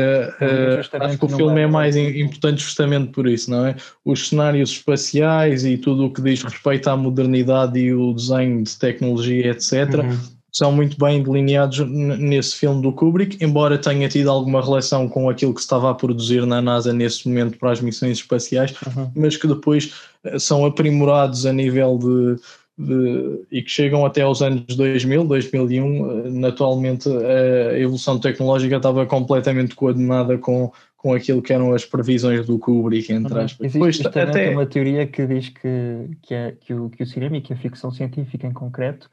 acho 1.00 1.18
que 1.18 1.24
o 1.24 1.28
filme 1.28 1.62
é 1.62 1.66
mais 1.66 1.96
importante 1.96 2.62
justamente 2.62 3.10
por 3.10 3.26
isso, 3.26 3.50
não 3.50 3.66
é? 3.66 3.76
Os 4.04 4.28
cenários 4.28 4.70
espaciais 4.70 5.64
e 5.64 5.78
tudo 5.78 6.06
o 6.06 6.12
que 6.12 6.20
diz 6.20 6.42
respeito 6.42 6.88
à 6.88 6.96
modernidade 6.96 7.78
e 7.78 7.94
o 7.94 8.12
desenho 8.12 8.62
de 8.62 8.78
tecnologia, 8.78 9.50
etc. 9.50 9.94
Uhum 9.94 10.33
são 10.54 10.70
muito 10.70 10.96
bem 10.96 11.20
delineados 11.20 11.80
nesse 11.80 12.54
filme 12.54 12.80
do 12.80 12.92
Kubrick, 12.92 13.44
embora 13.44 13.76
tenha 13.76 14.08
tido 14.08 14.30
alguma 14.30 14.62
relação 14.62 15.08
com 15.08 15.28
aquilo 15.28 15.52
que 15.52 15.60
se 15.60 15.64
estava 15.64 15.90
a 15.90 15.94
produzir 15.94 16.46
na 16.46 16.62
NASA 16.62 16.92
nesse 16.92 17.28
momento 17.28 17.58
para 17.58 17.72
as 17.72 17.80
missões 17.80 18.18
espaciais, 18.18 18.72
uhum. 18.86 19.10
mas 19.16 19.36
que 19.36 19.48
depois 19.48 19.92
eh, 20.22 20.38
são 20.38 20.64
aprimorados 20.64 21.44
a 21.44 21.52
nível 21.52 21.98
de, 21.98 22.36
de, 22.78 23.40
e 23.50 23.62
que 23.62 23.70
chegam 23.70 24.06
até 24.06 24.22
aos 24.22 24.42
anos 24.42 24.76
2000, 24.76 25.24
2001. 25.24 26.46
Atualmente 26.46 27.08
a 27.08 27.76
evolução 27.76 28.20
tecnológica 28.20 28.76
estava 28.76 29.04
completamente 29.06 29.74
coordenada 29.74 30.38
com, 30.38 30.70
com 30.96 31.14
aquilo 31.14 31.42
que 31.42 31.52
eram 31.52 31.74
as 31.74 31.84
previsões 31.84 32.46
do 32.46 32.60
Kubrick, 32.60 33.12
entre 33.12 33.34
uhum. 33.34 33.44
aspas. 33.44 33.74
Existe 33.74 34.04
depois, 34.04 34.28
até 34.28 34.50
uma 34.50 34.66
teoria 34.66 35.04
que 35.04 35.26
diz 35.26 35.48
que, 35.48 36.10
que, 36.22 36.32
é, 36.32 36.54
que, 36.60 36.72
o, 36.72 36.90
que 36.90 37.02
o 37.02 37.06
cinema 37.06 37.38
e 37.38 37.40
que 37.40 37.52
a 37.52 37.56
ficção 37.56 37.90
científica 37.90 38.46
em 38.46 38.52
concreto 38.52 39.10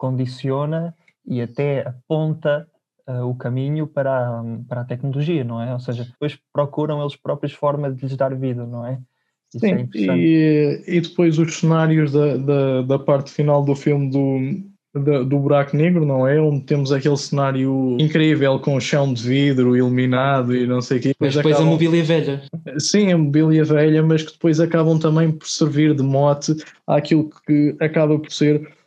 condiciona 0.00 0.94
e 1.26 1.42
até 1.42 1.86
aponta 1.86 2.66
uh, 3.06 3.22
o 3.26 3.34
caminho 3.34 3.86
para 3.86 4.10
a, 4.10 4.42
para 4.66 4.80
a 4.80 4.84
tecnologia, 4.84 5.44
não 5.44 5.60
é? 5.60 5.74
Ou 5.74 5.78
seja, 5.78 6.04
depois 6.04 6.38
procuram 6.50 7.02
eles 7.02 7.16
próprios 7.16 7.52
forma 7.52 7.92
de 7.92 8.00
lhes 8.00 8.16
dar 8.16 8.34
vida, 8.34 8.66
não 8.66 8.86
é? 8.86 8.98
Isso 9.54 9.66
Sim, 9.66 9.88
é 9.94 10.16
e, 10.16 10.82
e 10.86 11.00
depois 11.02 11.38
os 11.38 11.58
cenários 11.58 12.12
da, 12.12 12.38
da, 12.38 12.82
da 12.82 12.98
parte 12.98 13.30
final 13.30 13.62
do 13.62 13.74
filme 13.74 14.10
do, 14.10 15.00
da, 15.02 15.22
do 15.22 15.38
buraco 15.38 15.76
negro, 15.76 16.06
não 16.06 16.26
é? 16.26 16.40
Onde 16.40 16.64
temos 16.64 16.92
aquele 16.92 17.16
cenário 17.18 17.98
incrível 18.00 18.58
com 18.58 18.76
o 18.76 18.80
chão 18.80 19.12
de 19.12 19.22
vidro 19.22 19.76
iluminado 19.76 20.56
e 20.56 20.66
não 20.66 20.80
sei 20.80 20.98
o 20.98 21.00
quê. 21.02 21.14
Mas 21.20 21.34
depois 21.34 21.56
acabam... 21.56 21.68
a 21.68 21.72
mobília 21.72 22.04
velha. 22.04 22.42
Sim, 22.78 23.12
a 23.12 23.18
mobília 23.18 23.64
velha, 23.64 24.02
mas 24.02 24.22
que 24.22 24.32
depois 24.32 24.60
acabam 24.60 24.98
também 24.98 25.30
por 25.30 25.46
servir 25.46 25.94
de 25.94 26.02
mote 26.02 26.54
àquilo 26.86 27.28
que 27.46 27.76
acaba 27.80 28.18
por 28.18 28.32
ser 28.32 28.79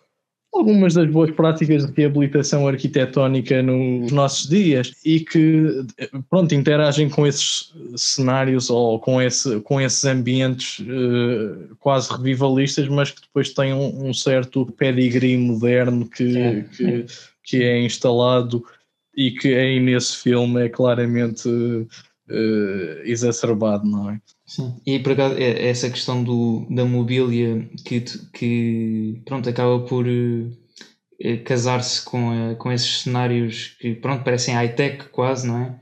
algumas 0.53 0.93
das 0.93 1.09
boas 1.09 1.31
práticas 1.31 1.85
de 1.85 1.93
reabilitação 1.95 2.67
arquitetónica 2.67 3.61
nos 3.63 4.11
nossos 4.11 4.47
dias 4.47 4.93
e 5.03 5.19
que 5.19 5.85
pronto 6.29 6.53
interagem 6.53 7.09
com 7.09 7.25
esses 7.25 7.73
cenários 7.95 8.69
ou 8.69 8.99
com, 8.99 9.21
esse, 9.21 9.59
com 9.61 9.81
esses 9.81 10.03
ambientes 10.05 10.79
uh, 10.79 11.75
quase 11.79 12.11
revivalistas 12.11 12.87
mas 12.87 13.11
que 13.11 13.21
depois 13.21 13.53
têm 13.53 13.73
um, 13.73 14.09
um 14.09 14.13
certo 14.13 14.65
pedigree 14.77 15.37
moderno 15.37 16.07
que, 16.07 16.37
é. 16.37 16.61
que, 16.61 17.05
que, 17.43 17.63
é 17.63 17.81
instalado 17.83 18.63
e 19.15 19.31
que 19.31 19.53
aí 19.53 19.79
nesse 19.79 20.17
filme 20.17 20.65
é 20.65 20.69
claramente 20.69 21.47
uh, 21.49 21.87
exacerbado, 23.03 23.85
não 23.85 24.09
é? 24.09 24.19
Sim. 24.45 24.73
E 24.85 24.99
por 24.99 25.13
acaso, 25.13 25.35
é, 25.37 25.43
é 25.43 25.67
essa 25.69 25.89
questão 25.89 26.23
do, 26.23 26.65
da 26.69 26.85
mobília 26.85 27.67
que, 27.85 28.01
que 28.33 29.21
pronto, 29.25 29.49
acaba 29.49 29.79
por 29.79 30.05
eh, 31.19 31.37
casar-se 31.37 32.03
com, 32.03 32.33
eh, 32.33 32.55
com 32.55 32.71
esses 32.71 33.01
cenários 33.01 33.77
que 33.79 33.95
pronto, 33.95 34.23
parecem 34.23 34.53
high-tech 34.53 35.05
quase, 35.09 35.47
não 35.47 35.57
é? 35.57 35.75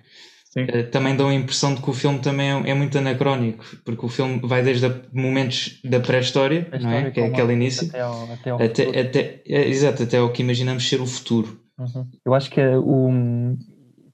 Sim. 0.51 0.65
Eh, 0.67 0.84
também 0.84 1.15
dão 1.15 1.29
a 1.29 1.34
impressão 1.34 1.74
de 1.74 1.81
que 1.81 1.89
o 1.89 1.93
filme 1.93 2.20
também 2.20 2.51
é, 2.51 2.72
é 2.72 2.74
muito 2.74 2.98
anacrónico, 2.98 3.65
porque 3.84 4.05
o 4.05 4.10
filme 4.10 4.39
vai 4.43 4.62
desde 4.62 4.88
momentos 5.12 5.79
da 5.84 6.00
pré-história, 6.00 6.67
não 6.79 6.91
é? 6.91 7.10
que 7.10 7.20
é 7.20 7.25
aquele 7.25 7.53
início, 7.53 7.88
até 7.88 8.01
ao, 8.01 8.24
até, 8.31 8.50
ao 8.50 8.62
até, 8.62 9.00
até 9.00 9.41
é, 9.48 9.67
exato, 9.67 10.03
até 10.03 10.22
o 10.22 10.31
que 10.31 10.43
imaginamos 10.43 10.88
ser 10.88 11.01
o 11.01 11.08
futuro. 11.08 11.60
Uhum. 11.79 12.05
Eu 12.25 12.34
acho 12.36 12.51
que 12.51 12.62
o, 12.62 13.10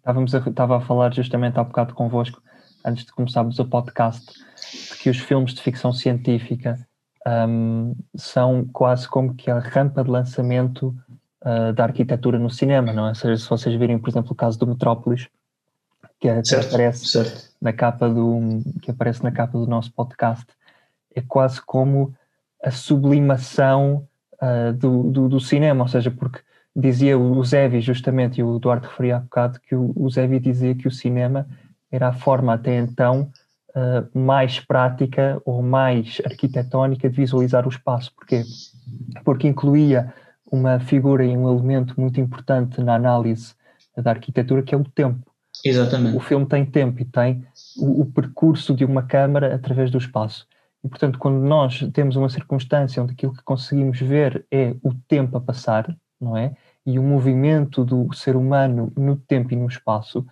estávamos 0.08 0.34
a, 0.34 0.38
estava 0.38 0.78
a 0.78 0.82
falar 0.82 1.14
justamente 1.14 1.60
há 1.60 1.64
bocado 1.64 1.94
convosco, 1.94 2.42
antes 2.86 3.04
de 3.04 3.12
começarmos 3.12 3.60
o 3.60 3.66
podcast, 3.66 4.26
de 4.32 4.98
que 5.00 5.10
os 5.10 5.18
filmes 5.18 5.54
de 5.54 5.62
ficção 5.62 5.92
científica 5.92 6.80
um, 7.28 7.94
são 8.16 8.66
quase 8.72 9.06
como 9.06 9.36
que 9.36 9.52
a 9.52 9.60
rampa 9.60 10.02
de 10.06 10.10
lançamento 10.10 10.96
uh, 11.44 11.74
da 11.74 11.84
arquitetura 11.84 12.40
no 12.40 12.50
cinema, 12.50 12.94
não 12.94 13.08
é? 13.08 13.10
Ou 13.10 13.16
seja, 13.16 13.36
se 13.36 13.50
vocês 13.50 13.76
virem, 13.76 14.00
por 14.00 14.10
exemplo, 14.10 14.32
o 14.32 14.36
caso 14.36 14.58
do 14.58 14.66
Metrópolis, 14.66 15.28
que, 16.22 16.30
é, 16.30 16.42
certo, 16.42 16.70
que 16.70 16.76
aparece 16.76 17.06
certo. 17.06 17.50
na 17.62 17.74
capa 17.74 18.08
do 18.08 18.62
que 18.82 18.92
aparece 18.92 19.22
na 19.22 19.32
capa 19.32 19.58
do 19.58 19.68
nosso 19.68 19.92
podcast, 19.92 20.46
é 21.14 21.22
quase 21.22 21.62
como 21.62 22.16
a 22.64 22.72
sublimação 22.72 24.08
uh, 24.42 24.72
do, 24.72 25.04
do, 25.12 25.28
do, 25.28 25.40
cinema, 25.42 25.84
ou 25.84 25.88
seja, 25.90 26.10
porque 26.10 26.40
dizia 26.80 27.18
o 27.18 27.44
Zevi 27.44 27.82
justamente, 27.82 28.40
e 28.40 28.44
o 28.44 28.58
Eduardo 28.58 28.88
referia 28.88 29.18
há 29.18 29.20
bocado, 29.20 29.60
que 29.60 29.76
o, 29.76 29.92
o 29.96 30.10
Zevi 30.10 30.40
dizia 30.40 30.76
que 30.76 30.88
o 30.88 30.92
cinema 30.92 31.48
era 31.92 32.10
a 32.10 32.14
forma 32.14 32.54
até 32.54 32.78
então 32.78 33.32
uh, 33.70 34.18
mais 34.20 34.60
prática 34.60 35.42
ou 35.44 35.64
mais 35.64 36.22
arquitetónica 36.24 37.10
de 37.10 37.16
visualizar 37.16 37.66
o 37.66 37.70
espaço. 37.70 38.14
Porquê? 38.16 38.44
Porque 39.26 39.48
incluía 39.48 40.14
uma 40.52 40.80
figura 40.80 41.26
e 41.26 41.36
um 41.36 41.52
elemento 41.52 42.00
muito 42.00 42.22
importante 42.22 42.82
na 42.82 42.96
análise 42.96 43.56
da 43.98 44.12
arquitetura, 44.12 44.62
que 44.62 44.76
é 44.76 44.78
o 44.78 44.84
tempo. 44.84 45.26
Exatamente. 45.66 46.16
O 46.16 46.20
filme 46.20 46.46
tem 46.46 46.64
tempo 46.64 47.02
e 47.02 47.06
tem 47.06 47.44
o, 47.76 48.02
o 48.02 48.06
percurso 48.06 48.76
de 48.76 48.86
uma 48.86 49.02
câmara 49.02 49.56
através 49.56 49.90
do 49.90 49.98
espaço. 49.98 50.46
E, 50.84 50.88
portanto, 50.88 51.18
quando 51.18 51.40
nós 51.40 51.80
temos 51.92 52.16
uma 52.16 52.30
circunstância 52.30 53.02
onde 53.02 53.14
aquilo 53.14 53.34
que 53.34 53.44
conseguimos 53.44 54.00
ver 54.00 54.46
é 54.52 54.76
o 54.84 54.94
tempo 55.08 55.36
a 55.36 55.42
passar, 55.42 55.98
não 56.22 56.38
é? 56.38 56.56
E 56.88 56.98
o 56.98 57.04
movimento 57.04 57.84
do 57.84 58.08
ser 58.16 58.38
humano 58.38 58.94
no 58.96 59.18
tempo 59.18 59.54
e 59.54 59.58
no 59.58 59.68
espaço, 59.68 60.26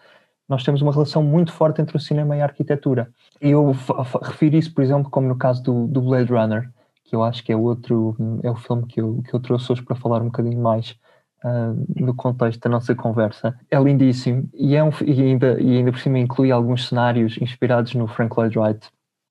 nós 0.48 0.64
temos 0.64 0.82
uma 0.82 0.94
relação 0.94 1.22
muito 1.22 1.52
forte 1.52 1.82
entre 1.82 1.98
o 1.98 2.00
cinema 2.00 2.38
e 2.38 2.42
a 2.42 2.46
arquitetura. 2.46 3.10
E 3.42 3.50
eu 3.52 3.76
refiro 4.24 4.56
isso, 4.56 4.74
por 4.74 4.82
exemplo, 4.82 5.12
como 5.12 5.28
no 5.28 5.36
caso 5.36 5.62
do, 5.62 5.86
do 5.86 6.02
Blade 6.02 6.32
Runner, 6.32 6.70
que 7.04 7.14
eu 7.14 7.24
acho 7.24 7.44
que 7.44 7.52
é 7.52 7.58
outro, 7.58 8.16
é 8.42 8.50
o 8.50 8.56
filme 8.56 8.86
que 8.88 9.02
eu, 9.02 9.22
que 9.28 9.34
eu 9.34 9.40
trouxe 9.42 9.70
hoje 9.70 9.84
para 9.84 9.98
falar 9.98 10.22
um 10.22 10.28
bocadinho 10.28 10.58
mais 10.58 10.96
uh, 11.44 11.86
no 12.02 12.16
contexto 12.16 12.62
da 12.62 12.70
nossa 12.70 12.96
conversa. 12.96 13.54
É 13.70 13.78
lindíssimo 13.78 14.48
e, 14.54 14.78
é 14.78 14.84
um, 14.84 14.92
e, 15.06 15.22
ainda, 15.22 15.62
e 15.62 15.78
ainda 15.78 15.92
por 15.92 16.00
cima 16.00 16.20
inclui 16.20 16.52
alguns 16.52 16.88
cenários 16.88 17.38
inspirados 17.42 17.94
no 17.96 18.08
Frank 18.08 18.34
Lloyd 18.38 18.58
Wright. 18.58 18.88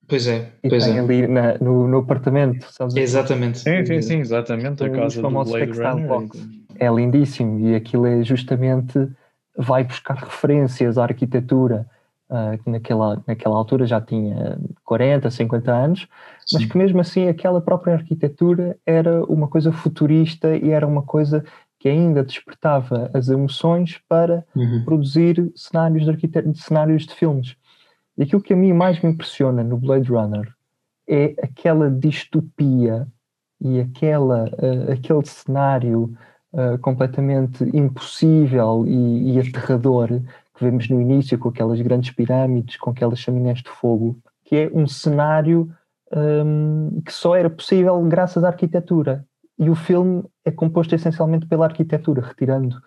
Pois 0.07 0.27
é, 0.27 0.51
e 0.63 0.69
pois 0.69 0.85
tem 0.85 0.99
é. 0.99 1.01
ali 1.01 1.27
na, 1.27 1.57
no, 1.59 1.89
no 1.89 1.99
apartamento, 1.99 2.71
sabes? 2.71 2.95
Exatamente. 2.95 3.61
Sim, 3.61 3.87
sim, 3.87 4.03
sim, 4.03 4.19
exatamente. 4.19 4.85
A 4.85 4.91
casa 4.91 5.23
do 5.23 5.31
Blade 5.31 5.73
Runner. 5.73 6.29
É 6.79 6.89
lindíssimo 6.89 7.61
e 7.61 7.75
aquilo 7.75 8.07
é 8.07 8.23
justamente 8.23 9.09
vai 9.57 9.85
buscar 9.85 10.15
referências 10.15 10.99
à 10.99 11.05
arquitetura 11.05 11.87
uh, 12.29 12.63
que 12.63 12.71
naquela, 12.71 13.23
naquela 13.27 13.57
altura 13.57 13.87
já 13.87 14.01
tinha 14.01 14.59
40, 14.85 15.31
50 15.31 15.73
anos, 15.73 16.09
mas 16.53 16.65
que 16.65 16.77
mesmo 16.77 17.01
assim 17.01 17.29
aquela 17.29 17.61
própria 17.61 17.95
arquitetura 17.95 18.77
era 18.85 19.25
uma 19.25 19.49
coisa 19.49 19.73
futurista 19.73 20.57
e 20.57 20.71
era 20.71 20.87
uma 20.87 21.03
coisa 21.03 21.45
que 21.79 21.89
ainda 21.89 22.25
despertava 22.25 23.11
as 23.13 23.29
emoções 23.29 24.01
para 24.09 24.45
uhum. 24.57 24.83
produzir 24.85 25.53
cenários 25.55 26.05
de, 26.05 26.61
cenários 26.61 27.07
de 27.07 27.15
filmes. 27.15 27.57
E 28.17 28.23
aquilo 28.23 28.43
que 28.43 28.53
a 28.53 28.57
mim 28.57 28.73
mais 28.73 29.01
me 29.03 29.11
impressiona 29.11 29.63
no 29.63 29.77
Blade 29.77 30.11
Runner 30.11 30.51
é 31.07 31.35
aquela 31.43 31.91
distopia 31.91 33.07
e 33.61 33.81
aquela, 33.81 34.45
uh, 34.45 34.93
aquele 34.93 35.25
cenário 35.27 36.17
uh, 36.55 36.79
completamente 36.79 37.65
impossível 37.77 38.85
e, 38.87 39.35
e, 39.35 39.41
aterrador 39.41 40.09
que 40.55 40.65
vemos 40.65 40.89
no 40.89 41.01
início 41.01 41.39
com 41.39 41.49
aquelas 41.49 41.81
grandes 41.81 42.11
pirâmides, 42.13 42.77
com 42.77 42.91
aquelas 42.91 43.19
chaminés 43.19 43.59
de 43.59 43.69
fogo, 43.69 44.17
que 44.45 44.57
é 44.57 44.71
um 44.73 44.87
cenário 44.87 45.69
um, 46.15 47.03
que 47.05 47.13
só 47.13 47.35
era 47.35 47.51
possível 47.51 48.01
graças 48.05 48.45
à 48.45 48.49
arquitetura. 48.49 49.27
E 49.59 49.69
o 49.69 49.75
filme 49.75 50.25
é 50.45 50.51
composto 50.51 50.95
essencialmente 50.95 51.47
pela 51.47 51.67
arquitetura, 51.67 52.23
retirando 52.23 52.81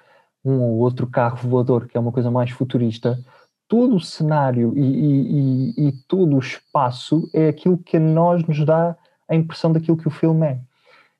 um 0.43 0.61
ou 0.61 0.77
outro 0.77 1.07
carro 1.07 1.37
voador, 1.47 1.87
que 1.87 1.97
é 1.97 1.99
uma 1.99 2.11
coisa 2.11 2.31
mais 2.31 2.51
futurista, 2.51 3.19
todo 3.67 3.95
o 3.95 3.99
cenário 3.99 4.73
e, 4.77 4.81
e, 4.81 5.73
e, 5.77 5.87
e, 5.87 5.91
todo 6.07 6.35
o 6.35 6.39
espaço 6.39 7.29
é 7.33 7.49
aquilo 7.49 7.77
que 7.77 7.97
a 7.97 7.99
nós 7.99 8.45
nos 8.47 8.63
dá 8.65 8.95
a 9.27 9.35
impressão 9.35 9.73
daquilo 9.73 9.97
que 9.97 10.07
o 10.07 10.11
filme 10.11 10.47
é. 10.47 10.59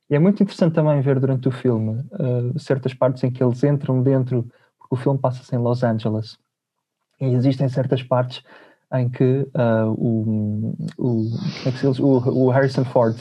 E 0.10 0.16
é 0.16 0.20
muito 0.20 0.42
interessante 0.42 0.74
também 0.74 1.02
ver 1.02 1.20
durante 1.20 1.48
o 1.48 1.52
filme 1.52 2.02
uh, 2.14 2.58
certas 2.60 2.94
partes 2.94 3.24
em 3.24 3.32
que 3.32 3.44
eles 3.44 3.64
entram 3.64 4.02
dentro, 4.02 4.44
porque 4.80 4.96
o 4.96 4.98
filme 4.98 5.20
passa-se 5.20 5.54
em 5.54 5.60
Los 5.60 5.84
Angeles, 5.84 6.38
e 7.20 7.26
existem 7.26 7.68
certas 7.68 8.04
partes 8.04 8.44
em 8.94 9.10
que 9.10 9.24
uh, 9.24 9.92
o, 9.98 10.76
o, 10.98 11.30
é 11.66 12.02
o, 12.02 12.46
o 12.46 12.50
Harrison 12.50 12.86
Ford 12.86 13.18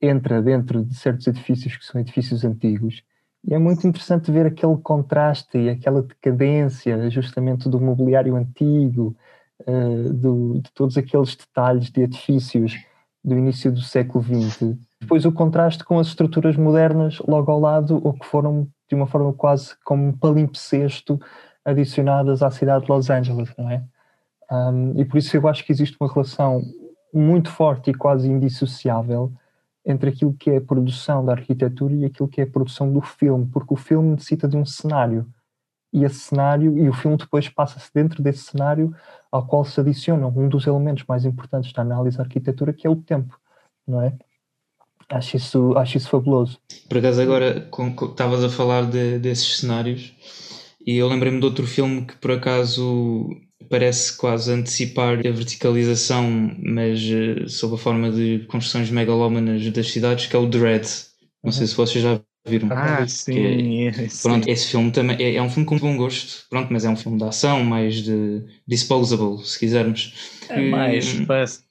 entra 0.00 0.40
dentro 0.40 0.84
de 0.84 0.94
certos 0.94 1.26
edifícios 1.26 1.76
que 1.76 1.84
são 1.84 2.00
edifícios 2.00 2.44
antigos. 2.44 3.02
E 3.44 3.54
é 3.54 3.58
muito 3.58 3.86
interessante 3.86 4.30
ver 4.30 4.46
aquele 4.46 4.76
contraste 4.76 5.58
e 5.58 5.68
aquela 5.68 6.02
decadência 6.02 7.10
justamente 7.10 7.68
do 7.68 7.80
mobiliário 7.80 8.36
antigo, 8.36 9.16
uh, 9.60 10.12
do, 10.12 10.60
de 10.60 10.72
todos 10.72 10.96
aqueles 10.96 11.34
detalhes 11.34 11.90
de 11.90 12.02
edifícios 12.02 12.76
do 13.24 13.36
início 13.36 13.72
do 13.72 13.80
século 13.80 14.22
XX. 14.22 14.76
Depois 15.02 15.24
o 15.24 15.32
contraste 15.32 15.84
com 15.84 15.98
as 15.98 16.06
estruturas 16.06 16.56
modernas 16.56 17.18
logo 17.26 17.50
ao 17.50 17.58
lado, 17.58 18.00
ou 18.04 18.12
que 18.12 18.24
foram 18.24 18.68
de 18.88 18.94
uma 18.94 19.06
forma 19.06 19.32
quase 19.32 19.74
como 19.84 20.16
palimpsesto 20.16 21.20
adicionadas 21.64 22.40
à 22.40 22.52
cidade 22.52 22.84
de 22.84 22.92
Los 22.92 23.10
Angeles, 23.10 23.52
não 23.58 23.68
é? 23.68 23.82
Um, 24.48 24.92
e 25.00 25.04
por 25.04 25.18
isso 25.18 25.36
eu 25.36 25.48
acho 25.48 25.64
que 25.64 25.72
existe 25.72 25.96
uma 26.00 26.12
relação 26.12 26.62
muito 27.12 27.50
forte 27.50 27.90
e 27.90 27.94
quase 27.94 28.30
indissociável 28.30 29.32
entre 29.84 30.10
aquilo 30.10 30.34
que 30.34 30.50
é 30.50 30.58
a 30.58 30.60
produção 30.60 31.24
da 31.24 31.32
arquitetura 31.32 31.94
e 31.94 32.04
aquilo 32.04 32.28
que 32.28 32.40
é 32.40 32.44
a 32.44 32.50
produção 32.50 32.92
do 32.92 33.00
filme, 33.00 33.46
porque 33.52 33.74
o 33.74 33.76
filme 33.76 34.10
necessita 34.10 34.46
de 34.46 34.56
um 34.56 34.64
cenário 34.64 35.26
e 35.92 36.04
esse 36.04 36.20
cenário 36.20 36.78
e 36.78 36.88
o 36.88 36.92
filme 36.92 37.16
depois 37.16 37.48
passa-se 37.48 37.90
dentro 37.92 38.22
desse 38.22 38.44
cenário 38.44 38.94
ao 39.32 39.44
qual 39.44 39.64
se 39.64 39.80
adiciona 39.80 40.28
um 40.28 40.48
dos 40.48 40.66
elementos 40.66 41.04
mais 41.08 41.24
importantes 41.24 41.72
da 41.72 41.82
análise 41.82 42.16
da 42.16 42.22
arquitetura 42.22 42.72
que 42.72 42.86
é 42.86 42.90
o 42.90 42.96
tempo, 42.96 43.36
não 43.84 44.00
é? 44.00 44.16
Acho 45.12 45.36
isso, 45.36 45.76
acho 45.76 45.98
isso 45.98 46.08
fabuloso. 46.08 46.58
Por 46.88 46.98
acaso 46.98 47.20
agora 47.20 47.68
estavas 48.10 48.42
a 48.42 48.48
falar 48.48 48.86
de, 48.86 49.18
desses 49.18 49.58
cenários 49.58 50.12
e 50.86 50.96
eu 50.96 51.08
lembrei-me 51.08 51.38
de 51.38 51.44
outro 51.44 51.66
filme 51.66 52.06
que 52.06 52.16
por 52.16 52.32
acaso 52.32 53.28
parece 53.68 54.16
quase 54.16 54.52
antecipar 54.52 55.18
a 55.18 55.30
verticalização, 55.30 56.54
mas 56.62 57.00
uh, 57.02 57.48
sob 57.48 57.74
a 57.74 57.78
forma 57.78 58.10
de 58.10 58.40
construções 58.48 58.90
megalómanas 58.90 59.70
das 59.70 59.90
cidades, 59.90 60.26
que 60.26 60.36
é 60.36 60.38
o 60.38 60.46
Dread. 60.46 60.86
Não 61.42 61.48
uhum. 61.48 61.52
sei 61.52 61.66
se 61.66 61.74
vocês 61.74 62.02
já 62.02 62.20
viram. 62.46 62.68
Ah, 62.70 63.06
sim. 63.06 63.88
É, 63.88 64.08
pronto, 64.22 64.48
esse 64.48 64.68
filme 64.68 64.90
também 64.90 65.16
é, 65.18 65.36
é, 65.36 65.42
um 65.42 65.48
filme 65.48 65.66
com 65.66 65.78
bom 65.78 65.96
gosto, 65.96 66.44
pronto, 66.50 66.72
mas 66.72 66.84
é 66.84 66.90
um 66.90 66.96
filme 66.96 67.18
de 67.18 67.24
ação, 67.24 67.64
mais 67.64 67.96
de 67.96 68.44
disposable, 68.66 69.44
se 69.44 69.58
quisermos. 69.58 70.40
É 70.48 70.60
mais 70.60 71.10
fast. 71.26 71.64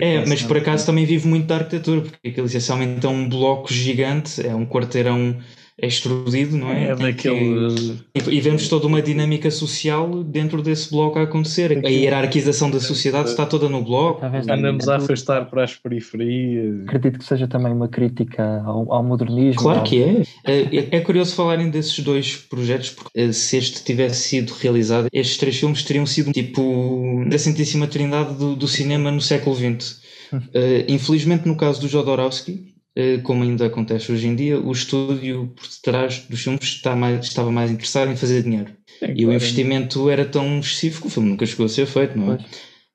É, 0.00 0.26
mas 0.26 0.42
por 0.42 0.56
acaso 0.56 0.84
também 0.84 1.04
vive 1.04 1.28
muito 1.28 1.46
da 1.46 1.56
arquitetura, 1.56 2.00
porque 2.00 2.28
aquilo 2.28 2.46
essencialmente 2.46 3.06
é 3.06 3.08
um 3.08 3.28
bloco 3.28 3.72
gigante, 3.72 4.44
é 4.44 4.54
um 4.54 4.66
quarteirão 4.66 5.36
é 5.78 5.86
extrudido, 5.86 6.56
não 6.56 6.70
é? 6.70 6.84
É 6.88 6.96
daquele. 6.96 7.68
Que... 8.14 8.30
E 8.30 8.40
vemos 8.40 8.66
toda 8.68 8.86
uma 8.86 9.02
dinâmica 9.02 9.50
social 9.50 10.24
dentro 10.24 10.62
desse 10.62 10.90
bloco 10.90 11.18
a 11.18 11.22
acontecer. 11.22 11.84
A 11.84 11.88
hierarquização 11.88 12.70
da 12.70 12.80
sociedade 12.80 13.28
está 13.28 13.44
toda 13.44 13.68
no 13.68 13.82
bloco. 13.82 14.24
Andamos 14.24 14.88
a 14.88 14.96
afastar 14.96 15.50
para 15.50 15.64
as 15.64 15.74
periferias. 15.74 16.82
Acredito 16.86 17.18
que 17.18 17.24
seja 17.24 17.46
também 17.46 17.72
uma 17.72 17.88
crítica 17.88 18.62
ao, 18.64 18.90
ao 18.90 19.04
modernismo. 19.04 19.60
Claro 19.60 19.82
que 19.82 20.02
é. 20.02 20.22
é. 20.44 20.96
É 20.96 21.00
curioso 21.00 21.34
falarem 21.34 21.68
desses 21.68 21.98
dois 22.00 22.36
projetos, 22.36 22.90
porque 22.90 23.10
eh, 23.20 23.32
se 23.32 23.58
este 23.58 23.84
tivesse 23.84 24.28
sido 24.28 24.52
realizado, 24.54 25.08
estes 25.12 25.36
três 25.36 25.58
filmes 25.58 25.82
teriam 25.82 26.06
sido 26.06 26.32
tipo 26.32 27.22
da 27.28 27.38
Santíssima 27.38 27.86
Trindade 27.86 28.34
do, 28.34 28.56
do 28.56 28.66
cinema 28.66 29.10
no 29.10 29.20
século 29.20 29.54
XX. 29.54 30.06
Uh, 30.32 30.84
infelizmente, 30.88 31.46
no 31.46 31.56
caso 31.56 31.80
do 31.80 31.88
Jodorowsky, 31.88 32.52
eh, 32.52 32.75
como 33.22 33.42
ainda 33.42 33.66
acontece 33.66 34.10
hoje 34.10 34.26
em 34.26 34.34
dia, 34.34 34.58
o 34.58 34.72
estúdio 34.72 35.52
por 35.54 35.68
detrás 35.68 36.20
dos 36.30 36.42
filmes 36.42 36.62
está 36.62 36.96
mais, 36.96 37.26
estava 37.26 37.52
mais 37.52 37.70
interessado 37.70 38.10
em 38.10 38.16
fazer 38.16 38.42
dinheiro. 38.42 38.72
É, 39.02 39.10
e 39.10 39.16
claro. 39.16 39.30
o 39.30 39.34
investimento 39.34 40.08
era 40.08 40.24
tão 40.24 40.58
excessivo 40.58 41.02
que 41.02 41.06
o 41.06 41.10
filme 41.10 41.28
nunca 41.28 41.44
chegou 41.44 41.66
a 41.66 41.68
ser 41.68 41.86
feito, 41.86 42.18
não 42.18 42.32
é? 42.32 42.38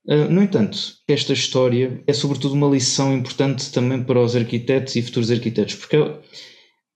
Uh, 0.08 0.32
no 0.32 0.42
entanto, 0.42 0.78
esta 1.08 1.34
história 1.34 2.02
é 2.08 2.14
sobretudo 2.14 2.56
uma 2.56 2.68
lição 2.68 3.14
importante 3.14 3.72
também 3.72 4.04
para 4.04 4.20
os 4.20 4.36
arquitetos 4.36 4.96
e 4.96 5.02
futuros 5.02 5.30
arquitetos, 5.30 5.76
porque 5.76 5.96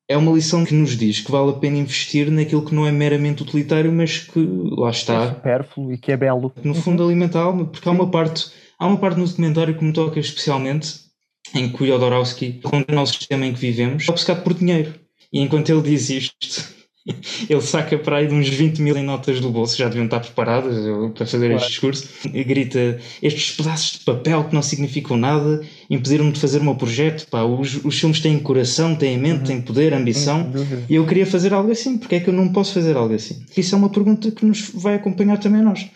é 0.07 0.17
uma 0.17 0.31
lição 0.31 0.65
que 0.65 0.73
nos 0.73 0.97
diz 0.97 1.21
que 1.21 1.31
vale 1.31 1.51
a 1.51 1.53
pena 1.53 1.77
investir 1.77 2.31
naquilo 2.31 2.65
que 2.65 2.73
não 2.73 2.85
é 2.85 2.91
meramente 2.91 3.43
utilitário, 3.43 3.91
mas 3.91 4.19
que 4.19 4.39
lá 4.77 4.89
está. 4.89 5.23
É 5.23 5.27
supérfluo 5.29 5.93
e 5.93 5.97
que 5.97 6.11
é 6.11 6.17
belo. 6.17 6.51
No 6.63 6.73
fundo, 6.73 7.03
uhum. 7.03 7.09
alimenta 7.09 7.39
a 7.39 7.43
alma, 7.43 7.65
porque 7.65 7.87
há 7.87 7.91
uma 7.91 8.09
parte, 8.09 8.51
há 8.79 8.87
uma 8.87 8.97
parte 8.97 9.19
no 9.19 9.27
documentário 9.27 9.77
que 9.77 9.83
me 9.83 9.93
toca 9.93 10.19
especialmente, 10.19 11.04
em 11.53 11.69
que 11.69 11.83
o 11.83 11.87
Jodorowsky 11.87 12.59
condena 12.63 13.01
o 13.01 13.05
sistema 13.05 13.45
em 13.45 13.53
que 13.53 13.59
vivemos, 13.59 14.07
é 14.07 14.11
obcecado 14.11 14.43
por 14.43 14.53
dinheiro. 14.53 14.93
E 15.31 15.41
enquanto 15.41 15.69
ele 15.69 15.81
diz 15.81 16.09
isto, 16.09 16.75
ele 17.49 17.61
saca 17.61 17.97
para 17.97 18.17
aí 18.17 18.27
de 18.27 18.33
uns 18.33 18.49
20 18.49 18.81
mil 18.81 18.97
em 18.97 19.03
notas 19.03 19.39
do 19.39 19.49
bolso, 19.49 19.77
já 19.77 19.85
deviam 19.87 20.05
estar 20.05 20.19
preparadas 20.19 20.75
para 21.13 21.25
fazer 21.25 21.47
claro. 21.47 21.55
este 21.55 21.69
discurso, 21.69 22.09
e 22.33 22.43
grita: 22.43 22.99
Estes 23.21 23.51
pedaços 23.51 23.99
de 23.99 24.05
papel 24.05 24.43
que 24.45 24.55
não 24.55 24.61
significam 24.61 25.15
nada 25.15 25.61
impediram-me 25.89 26.31
de 26.31 26.39
fazer 26.39 26.59
o 26.59 26.63
meu 26.63 26.75
projeto. 26.75 27.27
Pá, 27.29 27.43
os, 27.43 27.83
os 27.83 27.99
filmes 27.99 28.19
têm 28.19 28.39
coração, 28.39 28.95
têm 28.95 29.17
mente, 29.17 29.39
uhum. 29.39 29.45
têm 29.45 29.61
poder, 29.61 29.93
ambição, 29.93 30.51
uhum. 30.53 30.83
e 30.89 30.95
eu 30.95 31.05
queria 31.05 31.25
fazer 31.25 31.53
algo 31.53 31.71
assim, 31.71 31.97
porque 31.97 32.15
é 32.15 32.19
que 32.19 32.29
eu 32.29 32.33
não 32.33 32.51
posso 32.51 32.73
fazer 32.73 32.97
algo 32.97 33.13
assim? 33.13 33.45
Isso 33.55 33.75
é 33.75 33.77
uma 33.77 33.89
pergunta 33.89 34.31
que 34.31 34.45
nos 34.45 34.71
vai 34.73 34.95
acompanhar 34.95 35.37
também 35.37 35.61
a 35.61 35.65
nós. 35.65 35.87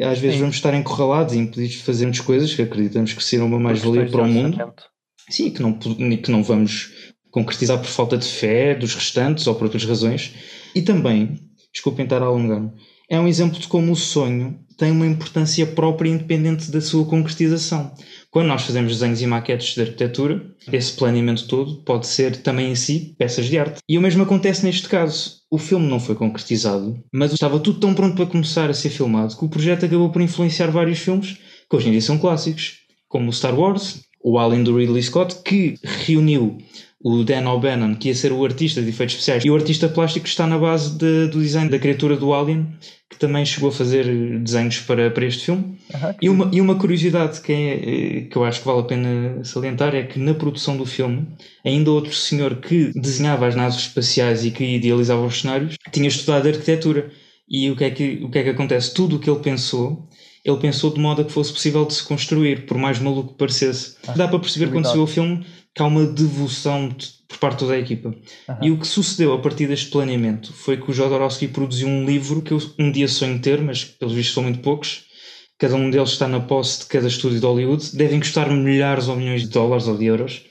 Às 0.00 0.18
vezes 0.18 0.36
Sim. 0.36 0.42
vamos 0.42 0.56
estar 0.56 0.74
encurralados 0.74 1.34
e 1.34 1.38
impedidos 1.38 1.76
de 1.76 1.82
fazermos 1.82 2.20
coisas 2.20 2.54
que 2.54 2.62
acreditamos 2.62 3.12
que 3.12 3.24
serão 3.24 3.46
uma 3.46 3.58
mais-valia 3.58 4.06
para 4.06 4.22
o 4.22 4.28
mundo. 4.28 4.56
Sim, 5.28 5.50
que 5.50 5.62
não, 5.62 5.72
que 5.72 6.30
não 6.30 6.42
vamos 6.42 6.90
concretizar 7.30 7.78
por 7.78 7.86
falta 7.86 8.16
de 8.16 8.26
fé 8.26 8.74
dos 8.74 8.94
restantes 8.94 9.46
ou 9.46 9.54
por 9.54 9.64
outras 9.64 9.84
razões. 9.84 10.34
E 10.74 10.82
também, 10.82 11.38
desculpem 11.72 12.04
estar 12.04 12.22
a 12.22 12.26
alongar 12.26 12.72
é 13.08 13.18
um 13.18 13.26
exemplo 13.26 13.58
de 13.58 13.66
como 13.66 13.92
o 13.92 13.96
sonho 13.96 14.58
tem 14.76 14.92
uma 14.92 15.06
importância 15.06 15.66
própria 15.66 16.10
independente 16.10 16.70
da 16.70 16.80
sua 16.80 17.04
concretização. 17.06 17.92
Quando 18.30 18.48
nós 18.48 18.62
fazemos 18.62 18.92
desenhos 18.92 19.22
e 19.22 19.26
maquetes 19.26 19.74
de 19.74 19.80
arquitetura, 19.80 20.44
esse 20.70 20.92
planeamento 20.92 21.48
todo 21.48 21.82
pode 21.82 22.06
ser 22.06 22.36
também 22.42 22.70
em 22.70 22.76
si 22.76 23.16
peças 23.18 23.46
de 23.46 23.58
arte. 23.58 23.80
E 23.88 23.96
o 23.96 24.00
mesmo 24.00 24.22
acontece 24.22 24.64
neste 24.64 24.88
caso. 24.88 25.38
O 25.50 25.56
filme 25.58 25.88
não 25.88 25.98
foi 25.98 26.14
concretizado, 26.14 27.02
mas 27.12 27.32
estava 27.32 27.58
tudo 27.58 27.80
tão 27.80 27.94
pronto 27.94 28.14
para 28.14 28.26
começar 28.26 28.68
a 28.68 28.74
ser 28.74 28.90
filmado 28.90 29.34
que 29.36 29.44
o 29.44 29.48
projeto 29.48 29.86
acabou 29.86 30.10
por 30.10 30.20
influenciar 30.20 30.70
vários 30.70 30.98
filmes 30.98 31.38
que 31.68 31.76
hoje 31.76 31.88
em 31.88 31.92
dia 31.92 32.02
são 32.02 32.18
clássicos, 32.18 32.80
como 33.08 33.30
o 33.30 33.32
Star 33.32 33.58
Wars, 33.58 34.02
o 34.22 34.38
Alien 34.38 34.64
do 34.64 34.76
Ridley 34.76 35.02
Scott, 35.02 35.36
que 35.44 35.78
reuniu 35.82 36.58
o 37.00 37.22
Dan 37.22 37.48
O'Bannon, 37.48 37.94
que 37.94 38.08
ia 38.08 38.14
ser 38.14 38.32
o 38.32 38.44
artista 38.44 38.82
de 38.82 38.88
efeitos 38.88 39.14
especiais, 39.14 39.44
e 39.44 39.50
o 39.50 39.54
artista 39.54 39.88
plástico 39.88 40.24
que 40.24 40.30
está 40.30 40.46
na 40.46 40.58
base 40.58 40.98
de, 40.98 41.28
do 41.28 41.40
design 41.40 41.70
da 41.70 41.78
criatura 41.78 42.16
do 42.16 42.34
Alien, 42.34 42.66
que 43.08 43.18
também 43.18 43.44
chegou 43.46 43.70
a 43.70 43.72
fazer 43.72 44.04
desenhos 44.40 44.80
para, 44.80 45.10
para 45.10 45.24
este 45.24 45.46
filme. 45.46 45.78
Uhum. 45.94 46.14
E, 46.20 46.28
uma, 46.28 46.50
e 46.52 46.60
uma 46.60 46.74
curiosidade 46.74 47.40
que, 47.40 47.52
é, 47.52 48.20
que 48.28 48.36
eu 48.36 48.44
acho 48.44 48.60
que 48.60 48.66
vale 48.66 48.80
a 48.80 48.84
pena 48.84 49.44
salientar 49.44 49.94
é 49.94 50.02
que 50.02 50.18
na 50.18 50.34
produção 50.34 50.76
do 50.76 50.84
filme, 50.84 51.26
ainda 51.64 51.90
outro 51.90 52.12
senhor 52.12 52.56
que 52.56 52.92
desenhava 52.94 53.46
as 53.46 53.54
naves 53.54 53.78
espaciais 53.78 54.44
e 54.44 54.50
que 54.50 54.64
idealizava 54.64 55.24
os 55.24 55.40
cenários, 55.40 55.76
tinha 55.92 56.08
estudado 56.08 56.48
arquitetura. 56.48 57.10
E 57.48 57.70
o 57.70 57.76
que 57.76 57.84
é 57.84 57.90
que, 57.90 58.20
o 58.22 58.30
que, 58.30 58.38
é 58.40 58.42
que 58.42 58.50
acontece? 58.50 58.92
Tudo 58.92 59.16
o 59.16 59.18
que 59.18 59.30
ele 59.30 59.40
pensou 59.40 60.06
ele 60.44 60.56
pensou 60.58 60.92
de 60.92 61.00
modo 61.00 61.22
a 61.22 61.24
que 61.24 61.32
fosse 61.32 61.52
possível 61.52 61.84
de 61.84 61.94
se 61.94 62.02
construir, 62.04 62.66
por 62.66 62.78
mais 62.78 62.98
maluco 62.98 63.32
que 63.32 63.38
parecesse. 63.38 63.96
Ah, 64.06 64.12
Dá 64.12 64.28
para 64.28 64.38
perceber 64.38 64.70
quando 64.70 64.86
se 64.86 64.94
vê 64.94 64.98
o 64.98 65.06
filme 65.06 65.44
que 65.74 65.82
há 65.82 65.86
uma 65.86 66.06
devoção 66.06 66.88
de, 66.88 67.06
por 67.28 67.38
parte 67.38 67.54
de 67.54 67.58
toda 67.60 67.74
a 67.74 67.78
equipa. 67.78 68.14
E 68.60 68.70
o 68.70 68.78
que 68.78 68.86
sucedeu 68.86 69.32
a 69.32 69.38
partir 69.38 69.66
deste 69.66 69.90
planeamento 69.90 70.52
foi 70.52 70.76
que 70.76 70.90
o 70.90 70.94
Jodorowsky 70.94 71.48
produziu 71.48 71.86
um 71.86 72.04
livro 72.04 72.42
que 72.42 72.52
eu 72.52 72.60
um 72.78 72.90
dia 72.90 73.06
sonho 73.08 73.38
ter, 73.38 73.60
mas 73.60 73.84
pelos 73.84 74.14
vistos 74.14 74.34
são 74.34 74.42
muito 74.42 74.60
poucos. 74.60 75.04
Cada 75.58 75.74
um 75.74 75.90
deles 75.90 76.10
está 76.10 76.28
na 76.28 76.40
posse 76.40 76.80
de 76.80 76.86
cada 76.86 77.08
estúdio 77.08 77.40
de 77.40 77.46
Hollywood. 77.46 77.96
Devem 77.96 78.20
custar 78.20 78.48
milhares 78.50 79.08
ou 79.08 79.16
milhões 79.16 79.42
de 79.42 79.48
dólares 79.48 79.88
ou 79.88 79.96
de 79.96 80.04
euros. 80.06 80.44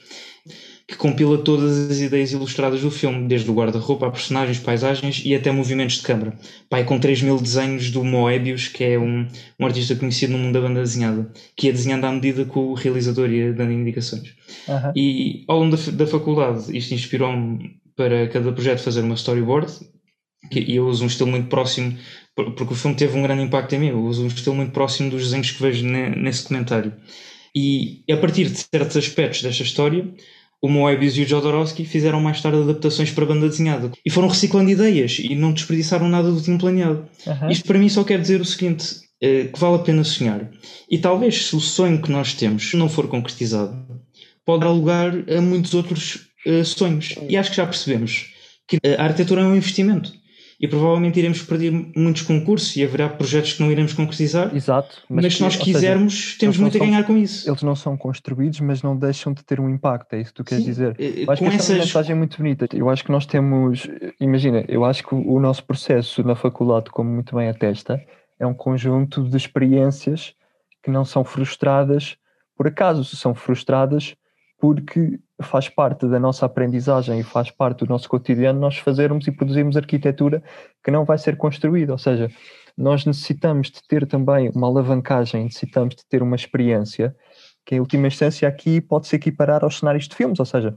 Que 0.88 0.96
compila 0.96 1.36
todas 1.36 1.90
as 1.90 2.00
ideias 2.00 2.32
ilustradas 2.32 2.80
do 2.80 2.90
filme, 2.90 3.28
desde 3.28 3.50
o 3.50 3.54
guarda-roupa 3.54 4.06
a 4.06 4.10
personagens, 4.10 4.58
paisagens 4.58 5.20
e 5.22 5.34
até 5.34 5.50
movimentos 5.52 5.96
de 5.96 6.02
câmara. 6.02 6.32
Pai, 6.70 6.82
com 6.82 6.98
3 6.98 7.20
mil 7.20 7.36
desenhos 7.38 7.90
do 7.90 8.02
Moebius, 8.02 8.68
que 8.68 8.82
é 8.82 8.98
um, 8.98 9.28
um 9.60 9.66
artista 9.66 9.94
conhecido 9.94 10.32
no 10.32 10.38
mundo 10.38 10.54
da 10.54 10.66
banda 10.66 10.80
desenhada, 10.80 11.30
que 11.54 11.66
ia 11.66 11.74
desenhando 11.74 12.06
à 12.06 12.10
medida 12.10 12.46
que 12.46 12.58
o 12.58 12.72
realizador 12.72 13.30
ia 13.30 13.52
dando 13.52 13.72
indicações. 13.72 14.34
Uhum. 14.66 14.92
E 14.96 15.44
ao 15.46 15.58
longo 15.58 15.76
da, 15.76 15.90
da 15.92 16.06
faculdade, 16.06 16.74
isto 16.74 16.94
inspirou-me 16.94 17.78
para 17.94 18.26
cada 18.28 18.50
projeto 18.50 18.80
fazer 18.80 19.02
uma 19.02 19.14
storyboard, 19.14 19.70
e 20.50 20.74
eu 20.74 20.86
uso 20.86 21.04
um 21.04 21.08
estilo 21.08 21.28
muito 21.28 21.48
próximo, 21.48 21.98
porque 22.34 22.72
o 22.72 22.76
filme 22.76 22.96
teve 22.96 23.18
um 23.18 23.22
grande 23.22 23.42
impacto 23.42 23.74
em 23.74 23.78
mim, 23.78 23.88
eu 23.88 24.02
uso 24.02 24.24
um 24.24 24.28
estilo 24.28 24.56
muito 24.56 24.72
próximo 24.72 25.10
dos 25.10 25.24
desenhos 25.24 25.50
que 25.50 25.60
vejo 25.60 25.84
ne, 25.84 26.16
nesse 26.16 26.44
documentário. 26.44 26.94
E 27.54 28.04
a 28.10 28.16
partir 28.16 28.48
de 28.48 28.56
certos 28.56 28.96
aspectos 28.96 29.42
desta 29.42 29.62
história, 29.62 30.08
o 30.60 30.68
Moebius 30.68 31.16
e 31.16 31.22
o 31.22 31.26
Jodorowsky 31.26 31.84
fizeram 31.84 32.20
mais 32.20 32.40
tarde 32.40 32.58
adaptações 32.58 33.10
para 33.10 33.26
banda 33.26 33.48
desenhada 33.48 33.92
e 34.04 34.10
foram 34.10 34.28
reciclando 34.28 34.70
ideias 34.70 35.18
e 35.18 35.34
não 35.34 35.52
desperdiçaram 35.52 36.08
nada 36.08 36.30
do 36.30 36.40
tinham 36.40 36.58
planeado. 36.58 37.06
Uhum. 37.26 37.50
Isto 37.50 37.64
para 37.66 37.78
mim 37.78 37.88
só 37.88 38.02
quer 38.02 38.20
dizer 38.20 38.40
o 38.40 38.44
seguinte: 38.44 39.00
eh, 39.20 39.44
que 39.44 39.58
vale 39.58 39.76
a 39.76 39.80
pena 39.80 40.02
sonhar. 40.04 40.50
E 40.90 40.98
talvez 40.98 41.46
se 41.46 41.56
o 41.56 41.60
sonho 41.60 42.02
que 42.02 42.10
nós 42.10 42.34
temos 42.34 42.72
não 42.74 42.88
for 42.88 43.08
concretizado, 43.08 43.76
pode 44.44 44.60
dar 44.60 44.70
lugar 44.70 45.12
a 45.30 45.40
muitos 45.40 45.74
outros 45.74 46.28
uh, 46.46 46.64
sonhos. 46.64 47.14
E 47.28 47.36
acho 47.36 47.50
que 47.50 47.56
já 47.56 47.66
percebemos 47.66 48.32
que 48.66 48.78
a 48.86 49.02
arquitetura 49.02 49.42
é 49.42 49.44
um 49.44 49.56
investimento 49.56 50.12
e 50.60 50.66
provavelmente 50.66 51.18
iremos 51.18 51.40
perder 51.42 51.70
muitos 51.96 52.22
concursos 52.22 52.74
e 52.76 52.82
haverá 52.82 53.08
projetos 53.08 53.52
que 53.52 53.62
não 53.62 53.70
iremos 53.70 53.92
concretizar. 53.92 54.54
Exato. 54.54 55.02
Mas, 55.08 55.24
mas 55.24 55.36
se 55.36 55.42
nós 55.42 55.56
quisermos, 55.56 56.24
seja, 56.24 56.38
temos 56.40 56.58
muito 56.58 56.76
a 56.76 56.80
ganhar 56.80 57.04
com 57.04 57.16
isso. 57.16 57.48
Eles 57.48 57.62
não 57.62 57.76
são 57.76 57.96
construídos, 57.96 58.58
mas 58.60 58.82
não 58.82 58.96
deixam 58.96 59.32
de 59.32 59.44
ter 59.44 59.60
um 59.60 59.68
impacto, 59.68 60.14
é 60.14 60.20
isso 60.20 60.30
que 60.32 60.36
tu 60.36 60.44
queres 60.44 60.64
Sim, 60.64 60.70
dizer. 60.70 60.96
Eh, 60.98 61.24
eu 61.24 61.30
acho 61.30 61.42
que 61.42 61.48
essa 61.48 61.72
é 61.72 61.76
uma 61.76 61.84
mensagem 61.84 62.16
muito 62.16 62.36
bonita. 62.38 62.68
Eu 62.72 62.90
acho 62.90 63.04
que 63.04 63.12
nós 63.12 63.24
temos, 63.24 63.88
imagina, 64.20 64.64
eu 64.66 64.84
acho 64.84 65.06
que 65.06 65.14
o 65.14 65.38
nosso 65.38 65.64
processo 65.64 66.24
na 66.24 66.34
faculdade, 66.34 66.90
como 66.90 67.08
muito 67.08 67.36
bem 67.36 67.48
atesta, 67.48 68.00
é 68.38 68.46
um 68.46 68.54
conjunto 68.54 69.22
de 69.22 69.36
experiências 69.36 70.34
que 70.82 70.90
não 70.90 71.04
são 71.04 71.22
frustradas 71.24 72.16
por 72.56 72.66
acaso, 72.66 73.04
são 73.04 73.32
frustradas 73.36 74.16
porque 74.58 75.20
faz 75.42 75.68
parte 75.68 76.06
da 76.08 76.18
nossa 76.18 76.46
aprendizagem 76.46 77.20
e 77.20 77.22
faz 77.22 77.50
parte 77.50 77.84
do 77.84 77.88
nosso 77.88 78.08
cotidiano 78.08 78.58
nós 78.58 78.78
fazermos 78.78 79.26
e 79.26 79.32
produzirmos 79.32 79.76
arquitetura 79.76 80.42
que 80.82 80.90
não 80.90 81.04
vai 81.04 81.18
ser 81.18 81.36
construída, 81.36 81.92
ou 81.92 81.98
seja, 81.98 82.28
nós 82.76 83.04
necessitamos 83.04 83.70
de 83.70 83.82
ter 83.86 84.06
também 84.06 84.50
uma 84.54 84.66
alavancagem, 84.66 85.44
necessitamos 85.44 85.94
de 85.94 86.04
ter 86.06 86.22
uma 86.22 86.36
experiência 86.36 87.14
que 87.64 87.74
em 87.74 87.80
última 87.80 88.06
instância 88.06 88.48
aqui 88.48 88.80
pode 88.80 89.06
se 89.06 89.16
equiparar 89.16 89.62
aos 89.62 89.78
cenários 89.78 90.08
de 90.08 90.14
filmes, 90.14 90.40
ou 90.40 90.46
seja, 90.46 90.76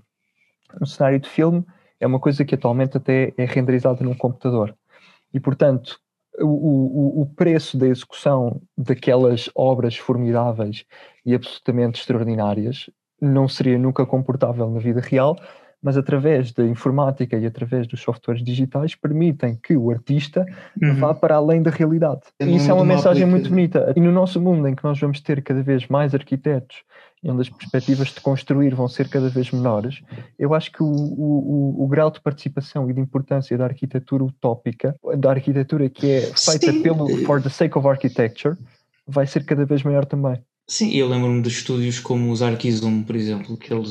um 0.80 0.86
cenário 0.86 1.20
de 1.20 1.30
filme 1.30 1.66
é 2.00 2.08
uma 2.08 2.20
coisa 2.20 2.44
que 2.44 2.56
atualmente 2.56 2.98
até 2.98 3.34
é 3.38 3.46
renderizada 3.46 4.04
num 4.04 4.16
computador. 4.16 4.76
E 5.34 5.40
portanto 5.40 6.00
o, 6.40 6.46
o, 6.46 7.22
o 7.22 7.26
preço 7.26 7.78
da 7.78 7.88
execução 7.88 8.62
daquelas 8.78 9.50
obras 9.56 9.98
formidáveis 9.98 10.86
e 11.26 11.36
absolutamente 11.36 12.00
extraordinárias 12.00 12.90
não 13.22 13.48
seria 13.48 13.78
nunca 13.78 14.06
comportável 14.06 14.70
na 14.70 14.80
vida 14.80 15.00
real, 15.00 15.38
mas 15.82 15.98
através 15.98 16.52
da 16.52 16.64
informática 16.66 17.38
e 17.38 17.46
através 17.46 17.88
dos 17.88 18.02
softwares 18.02 18.44
digitais 18.44 18.94
permitem 18.94 19.58
que 19.62 19.76
o 19.76 19.90
artista 19.90 20.46
uhum. 20.82 20.96
vá 20.96 21.14
para 21.14 21.36
além 21.36 21.62
da 21.62 21.72
realidade. 21.72 22.22
e 22.40 22.56
isso 22.56 22.70
é 22.70 22.74
uma 22.74 22.86
mensagem 22.86 23.26
muito 23.26 23.50
bonita. 23.50 23.92
E 23.96 24.00
no 24.00 24.12
nosso 24.12 24.40
mundo 24.40 24.68
em 24.68 24.76
que 24.76 24.84
nós 24.84 25.00
vamos 25.00 25.20
ter 25.22 25.42
cada 25.42 25.64
vez 25.64 25.88
mais 25.88 26.14
arquitetos 26.14 26.84
e 27.24 27.30
onde 27.30 27.42
as 27.42 27.50
perspectivas 27.50 28.10
de 28.10 28.22
construir 28.22 28.74
vão 28.74 28.88
ser 28.88 29.08
cada 29.08 29.30
vez 29.30 29.52
menores, 29.52 30.02
eu 30.40 30.54
acho 30.54 30.72
que 30.72 30.82
o, 30.82 30.88
o, 30.88 31.84
o, 31.84 31.88
grau 31.88 32.10
de 32.10 32.20
participação 32.20 32.90
e 32.90 32.94
de 32.94 33.00
importância 33.00 33.56
da 33.58 33.66
arquitetura 33.66 34.24
utópica, 34.24 34.96
da 35.18 35.30
arquitetura 35.30 35.88
que 35.88 36.10
é 36.10 36.22
feita 36.22 36.72
Sim. 36.72 36.82
pelo 36.82 37.08
for 37.26 37.42
the 37.42 37.50
sake 37.50 37.78
of 37.78 37.88
architecture, 37.88 38.58
vai 39.06 39.28
ser 39.28 39.46
cada 39.46 39.66
vez 39.66 39.84
maior 39.84 40.06
também. 40.06 40.42
Sim, 40.72 40.90
eu 40.94 41.10
lembro-me 41.10 41.42
de 41.42 41.50
estúdios 41.50 42.00
como 42.00 42.32
os 42.32 42.42
Arquizum, 42.42 43.04
por 43.04 43.14
exemplo, 43.14 43.58
que 43.58 43.74
eles 43.74 43.90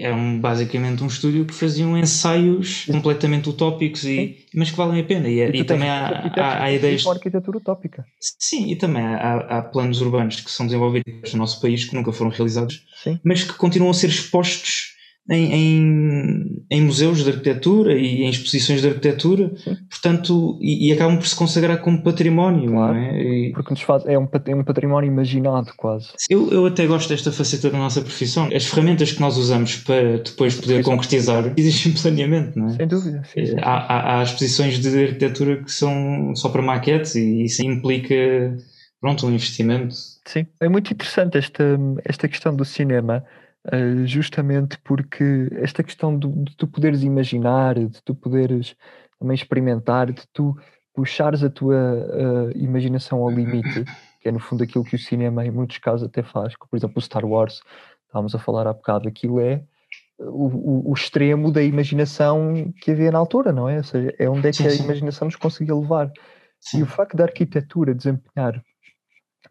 eram 0.00 0.38
basicamente 0.38 1.02
um 1.02 1.06
estúdio 1.06 1.46
que 1.46 1.54
faziam 1.54 1.96
ensaios 1.96 2.84
completamente 2.84 3.48
utópicos, 3.48 4.04
e, 4.04 4.44
mas 4.54 4.70
que 4.70 4.76
valem 4.76 5.00
a 5.00 5.04
pena. 5.04 5.30
E, 5.30 5.38
e, 5.38 5.60
e 5.60 5.64
também 5.64 5.88
há, 5.88 6.30
há, 6.36 6.64
há 6.64 6.70
ideias. 6.70 7.00
De 7.00 7.08
arquitetura 7.08 7.56
utópica. 7.56 8.04
Sim, 8.20 8.70
e 8.70 8.76
também 8.76 9.02
há, 9.02 9.36
há, 9.48 9.62
planos 9.62 10.02
urbanos 10.02 10.42
que 10.42 10.50
são 10.50 10.66
desenvolvidos 10.66 11.32
no 11.32 11.38
nosso 11.38 11.58
país 11.58 11.86
que 11.86 11.94
nunca 11.94 12.12
foram 12.12 12.30
realizados, 12.30 12.84
Sim. 13.02 13.18
mas 13.24 13.42
que 13.42 13.54
continuam 13.54 13.90
a 13.90 13.94
ser 13.94 14.08
expostos 14.08 14.93
em, 15.30 15.54
em, 15.54 16.66
em, 16.70 16.82
museus 16.82 17.24
de 17.24 17.30
arquitetura 17.30 17.94
e 17.94 18.24
em 18.24 18.28
exposições 18.28 18.82
de 18.82 18.88
arquitetura, 18.88 19.52
Sim. 19.56 19.76
portanto, 19.88 20.58
e, 20.60 20.88
e, 20.88 20.92
acabam 20.92 21.16
por 21.16 21.26
se 21.26 21.34
consagrar 21.34 21.80
como 21.80 22.02
património, 22.02 22.70
claro, 22.70 22.96
é? 22.98 23.22
E... 23.22 23.52
Porque 23.52 23.70
nos 23.70 23.80
faz, 23.80 24.04
é, 24.04 24.18
um, 24.18 24.28
é 24.46 24.54
um 24.54 24.64
património 24.64 25.08
imaginado 25.08 25.72
quase. 25.78 26.08
Eu, 26.28 26.50
eu 26.50 26.66
até 26.66 26.86
gosto 26.86 27.08
desta 27.08 27.32
faceta 27.32 27.70
da 27.70 27.78
nossa 27.78 28.02
profissão. 28.02 28.50
As 28.54 28.66
ferramentas 28.66 29.12
que 29.12 29.20
nós 29.20 29.38
usamos 29.38 29.76
para 29.76 30.18
depois 30.18 30.60
poder 30.60 30.84
concretizar 30.84 31.52
existem 31.56 31.92
planeamento, 31.92 32.58
não 32.58 32.68
é? 32.68 32.76
Sem 32.76 32.86
dúvida. 32.86 33.22
Sim, 33.32 33.46
sim, 33.46 33.56
há, 33.62 33.76
há, 33.76 34.18
há, 34.18 34.22
exposições 34.22 34.78
de 34.78 35.04
arquitetura 35.04 35.62
que 35.62 35.72
são 35.72 36.34
só 36.34 36.50
para 36.50 36.60
maquetes 36.60 37.14
e 37.14 37.44
isso 37.44 37.64
implica 37.64 38.14
pronto, 39.00 39.26
um 39.26 39.30
investimento. 39.30 39.94
Sim, 40.26 40.46
é 40.60 40.68
muito 40.68 40.92
interessante 40.92 41.38
esta, 41.38 41.64
esta 42.04 42.28
questão 42.28 42.54
do 42.54 42.64
cinema 42.64 43.24
Uh, 43.66 44.06
justamente 44.06 44.78
porque 44.84 45.48
esta 45.52 45.82
questão 45.82 46.18
de, 46.18 46.28
de, 46.28 46.56
tu 46.56 46.66
poderes 46.66 47.02
imaginar, 47.02 47.74
de 47.74 48.02
tu 48.02 48.14
poderes 48.14 48.76
também 49.18 49.34
experimentar, 49.34 50.12
de 50.12 50.22
tu 50.32 50.54
puxares 50.92 51.42
a 51.42 51.48
tua 51.48 51.74
uh, 51.74 52.50
imaginação 52.54 53.22
ao 53.22 53.30
limite, 53.30 53.84
que 54.20 54.28
é 54.28 54.32
no 54.32 54.38
fundo 54.38 54.62
aquilo 54.62 54.84
que 54.84 54.96
o 54.96 54.98
cinema 54.98 55.46
em 55.46 55.50
muitos 55.50 55.78
casos 55.78 56.06
até 56.06 56.22
faz, 56.22 56.54
por 56.58 56.76
exemplo 56.76 56.98
o 56.98 57.00
Star 57.00 57.24
Wars, 57.24 57.62
estávamos 58.06 58.34
a 58.34 58.38
falar 58.38 58.66
há 58.66 58.72
bocado, 58.72 59.08
aquilo 59.08 59.40
é 59.40 59.64
o, 60.18 60.46
o, 60.46 60.90
o, 60.90 60.94
extremo 60.94 61.50
da 61.50 61.62
imaginação 61.62 62.72
que 62.80 62.92
havia 62.92 63.10
na 63.10 63.18
altura, 63.18 63.52
não 63.52 63.68
é? 63.68 63.78
Ou 63.78 63.84
seja, 63.84 64.14
é 64.18 64.28
onde 64.28 64.48
é 64.48 64.52
que 64.52 64.66
a 64.66 64.74
imaginação 64.74 65.26
nos 65.26 65.36
conseguia 65.36 65.74
levar. 65.74 66.10
Sim. 66.60 66.78
E 66.78 66.82
o 66.82 66.86
facto 66.86 67.16
da 67.16 67.24
arquitetura 67.24 67.94
desempenhar 67.94 68.62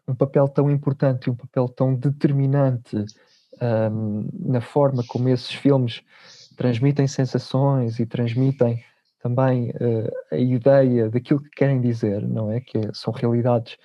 um 0.08 0.14
papel 0.14 0.48
tão 0.48 0.70
importante, 0.70 1.30
um 1.30 1.36
papel 1.36 1.68
tão 1.68 1.94
determinante 1.94 3.04
um, 3.60 4.28
na 4.32 4.60
forma 4.60 5.02
como 5.06 5.28
esses 5.28 5.52
filmes 5.52 6.02
transmitem 6.56 7.06
sensações 7.06 7.98
e 7.98 8.06
transmitem 8.06 8.82
também 9.20 9.70
uh, 9.70 10.10
a 10.30 10.36
ideia 10.36 11.08
daquilo 11.08 11.40
que 11.40 11.50
querem 11.50 11.80
dizer, 11.80 12.26
não 12.26 12.50
é? 12.50 12.60
Que 12.60 12.78
é, 12.78 12.90
são 12.92 13.12
realidades 13.12 13.78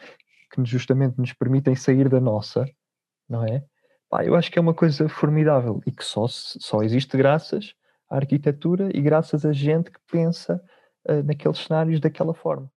que 0.52 0.66
justamente 0.66 1.18
nos 1.18 1.32
permitem 1.34 1.76
sair 1.76 2.10
da 2.10 2.20
nossa, 2.20 2.66
não 3.28 3.46
é? 3.46 3.64
Pá, 4.10 4.26
eu 4.26 4.36
acho 4.36 4.52
que 4.52 4.60
é 4.60 4.62
uma 4.62 4.74
coisa 4.74 5.08
formidável 5.08 5.82
e 5.86 5.92
que 5.92 6.04
só, 6.04 6.26
só 6.28 6.82
existe 6.82 7.16
graças 7.16 7.74
à 8.10 8.18
arquitetura 8.18 8.90
e 8.94 9.02
graças 9.02 9.46
a 9.46 9.54
gente 9.54 9.92
que 9.92 10.00
pensa 10.12 10.62
uh, 11.08 11.24
naqueles 11.24 11.60
cenários 11.60 12.00
daquela 12.00 12.34
forma. 12.34 12.70